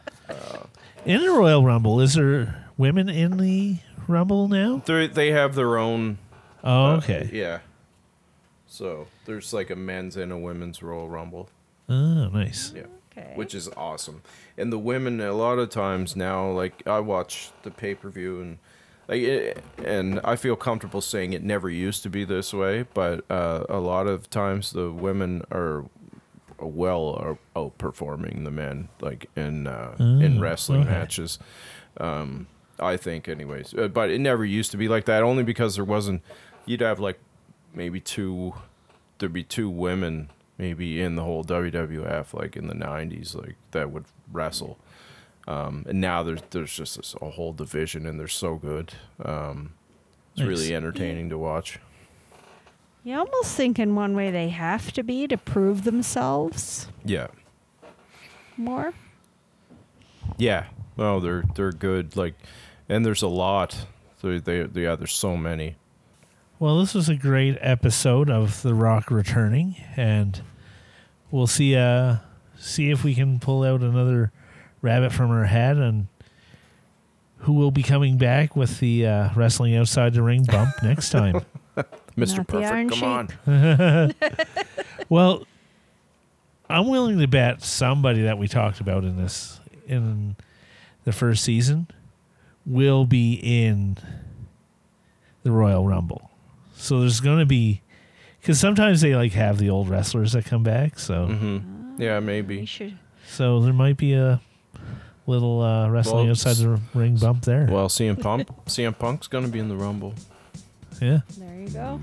In 1.04 1.20
the 1.22 1.30
Royal 1.30 1.64
Rumble, 1.64 2.00
is 2.00 2.14
there 2.14 2.66
women 2.76 3.08
in 3.08 3.36
the 3.36 3.78
Rumble 4.06 4.48
now? 4.48 4.82
They 4.84 5.06
they 5.06 5.30
have 5.30 5.54
their 5.54 5.78
own. 5.78 6.18
Oh, 6.62 6.86
uh, 6.86 6.96
okay. 6.98 7.30
yeah. 7.32 7.60
So 8.66 9.08
there's 9.24 9.52
like 9.52 9.70
a 9.70 9.76
men's 9.76 10.16
and 10.16 10.30
a 10.32 10.38
women's 10.38 10.82
Royal 10.82 11.08
Rumble. 11.08 11.48
Oh, 11.88 12.28
nice. 12.28 12.72
Yeah. 12.74 12.84
Okay. 13.16 13.32
Which 13.34 13.54
is 13.54 13.68
awesome. 13.76 14.22
And 14.56 14.72
the 14.72 14.78
women, 14.78 15.20
a 15.20 15.32
lot 15.32 15.58
of 15.58 15.70
times 15.70 16.14
now, 16.14 16.48
like 16.50 16.86
I 16.86 17.00
watch 17.00 17.50
the 17.62 17.70
pay 17.70 17.94
per 17.94 18.08
view 18.08 18.40
and 18.40 18.58
like, 19.08 19.22
it, 19.22 19.64
and 19.84 20.20
I 20.22 20.36
feel 20.36 20.54
comfortable 20.54 21.00
saying 21.00 21.32
it 21.32 21.42
never 21.42 21.68
used 21.68 22.04
to 22.04 22.10
be 22.10 22.24
this 22.24 22.54
way, 22.54 22.86
but 22.94 23.24
uh, 23.28 23.64
a 23.68 23.78
lot 23.78 24.06
of 24.06 24.30
times 24.30 24.70
the 24.70 24.92
women 24.92 25.42
are 25.50 25.84
well 26.66 27.38
outperforming 27.56 28.44
the 28.44 28.50
men, 28.50 28.88
like 29.00 29.28
in 29.36 29.66
uh, 29.66 29.94
in 29.98 30.38
Oh, 30.38 30.40
wrestling 30.40 30.82
okay. 30.82 30.90
matches. 30.90 31.38
Um, 31.98 32.46
I 32.78 32.96
think, 32.96 33.28
anyways, 33.28 33.74
Uh, 33.74 33.88
but 33.88 34.10
it 34.10 34.20
never 34.20 34.44
used 34.44 34.70
to 34.70 34.76
be 34.76 34.88
like 34.88 35.04
that. 35.04 35.22
Only 35.22 35.42
because 35.42 35.76
there 35.76 35.84
wasn't. 35.84 36.22
You'd 36.66 36.80
have 36.80 36.98
like 37.00 37.18
maybe 37.74 38.00
two. 38.00 38.54
There'd 39.18 39.32
be 39.32 39.44
two 39.44 39.68
women 39.68 40.30
maybe 40.56 41.00
in 41.00 41.14
the 41.16 41.22
whole 41.24 41.42
WWF, 41.44 42.32
like 42.34 42.56
in 42.56 42.68
the 42.68 42.74
'90s, 42.74 43.34
like 43.34 43.56
that 43.72 43.90
would 43.90 44.04
wrestle. 44.32 44.78
Um, 45.48 45.84
and 45.88 46.00
now 46.00 46.22
there's 46.22 46.40
there's 46.50 46.72
just 46.74 46.96
this, 46.96 47.14
a 47.20 47.30
whole 47.30 47.52
division, 47.52 48.06
and 48.06 48.18
they're 48.18 48.28
so 48.28 48.54
good. 48.56 48.92
Um, 49.24 49.72
it's 50.32 50.40
Nice. 50.40 50.48
really 50.48 50.74
entertaining 50.74 51.28
to 51.30 51.38
watch. 51.38 51.78
You 53.02 53.16
almost 53.18 53.54
think 53.56 53.78
in 53.78 53.94
one 53.94 54.14
way 54.14 54.30
they 54.30 54.50
have 54.50 54.92
to 54.92 55.02
be 55.02 55.26
to 55.28 55.38
prove 55.38 55.84
themselves 55.84 56.86
Yeah, 57.04 57.28
more. 58.56 58.92
yeah. 60.36 60.66
No, 60.98 61.18
they're 61.18 61.44
they're 61.54 61.72
good. 61.72 62.14
Like, 62.14 62.34
and 62.88 63.06
there's 63.06 63.22
a 63.22 63.28
lot. 63.28 63.86
They, 64.22 64.38
they, 64.38 64.64
they 64.64 64.82
yeah. 64.82 64.96
There's 64.96 65.14
so 65.14 65.34
many. 65.36 65.76
Well, 66.58 66.78
this 66.78 66.92
was 66.92 67.08
a 67.08 67.14
great 67.16 67.56
episode 67.62 68.28
of 68.28 68.60
The 68.60 68.74
Rock 68.74 69.10
returning, 69.10 69.76
and 69.96 70.42
we'll 71.30 71.46
see. 71.46 71.74
Uh, 71.74 72.16
see 72.58 72.90
if 72.90 73.02
we 73.02 73.14
can 73.14 73.40
pull 73.40 73.62
out 73.62 73.80
another 73.80 74.30
rabbit 74.82 75.12
from 75.12 75.30
our 75.30 75.44
hat, 75.46 75.78
and 75.78 76.08
who 77.38 77.54
will 77.54 77.70
be 77.70 77.82
coming 77.82 78.18
back 78.18 78.54
with 78.54 78.78
the 78.80 79.06
uh, 79.06 79.30
wrestling 79.34 79.74
outside 79.74 80.12
the 80.12 80.22
ring 80.22 80.44
bump 80.44 80.74
next 80.82 81.08
time. 81.08 81.40
Mr. 82.20 82.38
Not 82.38 82.48
Perfect, 82.48 82.90
come 82.90 82.98
Sheik. 82.98 83.48
on. 83.48 84.14
well, 85.08 85.46
I'm 86.68 86.88
willing 86.88 87.18
to 87.18 87.26
bet 87.26 87.62
somebody 87.62 88.22
that 88.22 88.38
we 88.38 88.48
talked 88.48 88.80
about 88.80 89.04
in 89.04 89.16
this 89.16 89.60
in 89.86 90.36
the 91.04 91.12
first 91.12 91.42
season 91.44 91.88
will 92.64 93.04
be 93.06 93.34
in 93.34 93.96
the 95.42 95.50
Royal 95.50 95.86
Rumble. 95.86 96.30
So 96.76 97.00
there's 97.00 97.20
going 97.20 97.38
to 97.40 97.46
be 97.46 97.82
because 98.40 98.60
sometimes 98.60 99.00
they 99.00 99.14
like 99.16 99.32
have 99.32 99.58
the 99.58 99.68
old 99.70 99.88
wrestlers 99.88 100.32
that 100.32 100.44
come 100.44 100.62
back. 100.62 100.98
So 100.98 101.26
hmm 101.26 101.94
Yeah, 101.98 102.20
maybe. 102.20 102.64
should. 102.66 102.98
so 103.26 103.60
there 103.60 103.72
might 103.72 103.96
be 103.96 104.14
a 104.14 104.40
little 105.26 105.60
uh, 105.60 105.88
wrestling 105.88 106.24
Well, 106.24 106.30
outside 106.30 106.56
the 106.56 106.80
ring 106.94 107.16
bump 107.16 107.44
there. 107.44 107.66
Well, 107.70 107.88
CM 107.88 108.20
Punk, 108.20 108.48
CM 108.66 108.96
Punk's 108.98 109.26
gonna 109.26 109.48
be 109.48 109.58
in 109.58 109.68
the 109.68 109.76
Rumble. 109.76 110.14
Yeah, 111.00 111.20
There 111.38 111.60
you 111.60 111.68
go. 111.70 112.00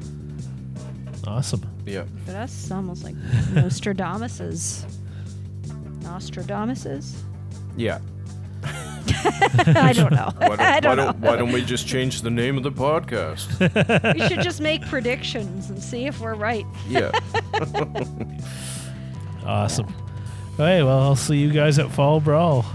awesome. 1.26 1.62
Yeah. 1.86 2.04
But 2.26 2.34
that's 2.34 2.72
almost 2.72 3.04
like 3.04 3.16
Nostradamus's. 3.54 4.86
Nostradamus's? 6.02 7.24
Yeah. 7.76 8.00
I 8.64 9.94
don't 9.96 10.12
know. 10.12 10.32
Why 10.38 10.48
don't, 10.56 10.60
I 10.60 10.74
why, 10.74 10.80
don't 10.80 10.98
know. 10.98 11.06
don't, 11.06 11.20
why 11.22 11.36
don't 11.38 11.52
we 11.52 11.64
just 11.64 11.88
change 11.88 12.22
the 12.22 12.30
name 12.30 12.58
of 12.58 12.64
the 12.64 12.72
podcast? 12.72 14.14
we 14.14 14.28
should 14.28 14.42
just 14.42 14.62
make 14.62 14.82
predictions 14.88 15.70
and 15.70 15.82
see 15.82 16.06
if 16.06 16.20
we're 16.20 16.36
right. 16.36 16.66
Yeah. 16.88 17.12
Awesome. 19.46 19.88
All 20.60 20.66
right, 20.66 20.82
well, 20.84 21.00
I'll 21.00 21.16
see 21.16 21.38
you 21.38 21.52
guys 21.52 21.78
at 21.80 21.92
Fall 21.92 22.20
Brawl. 22.20 22.66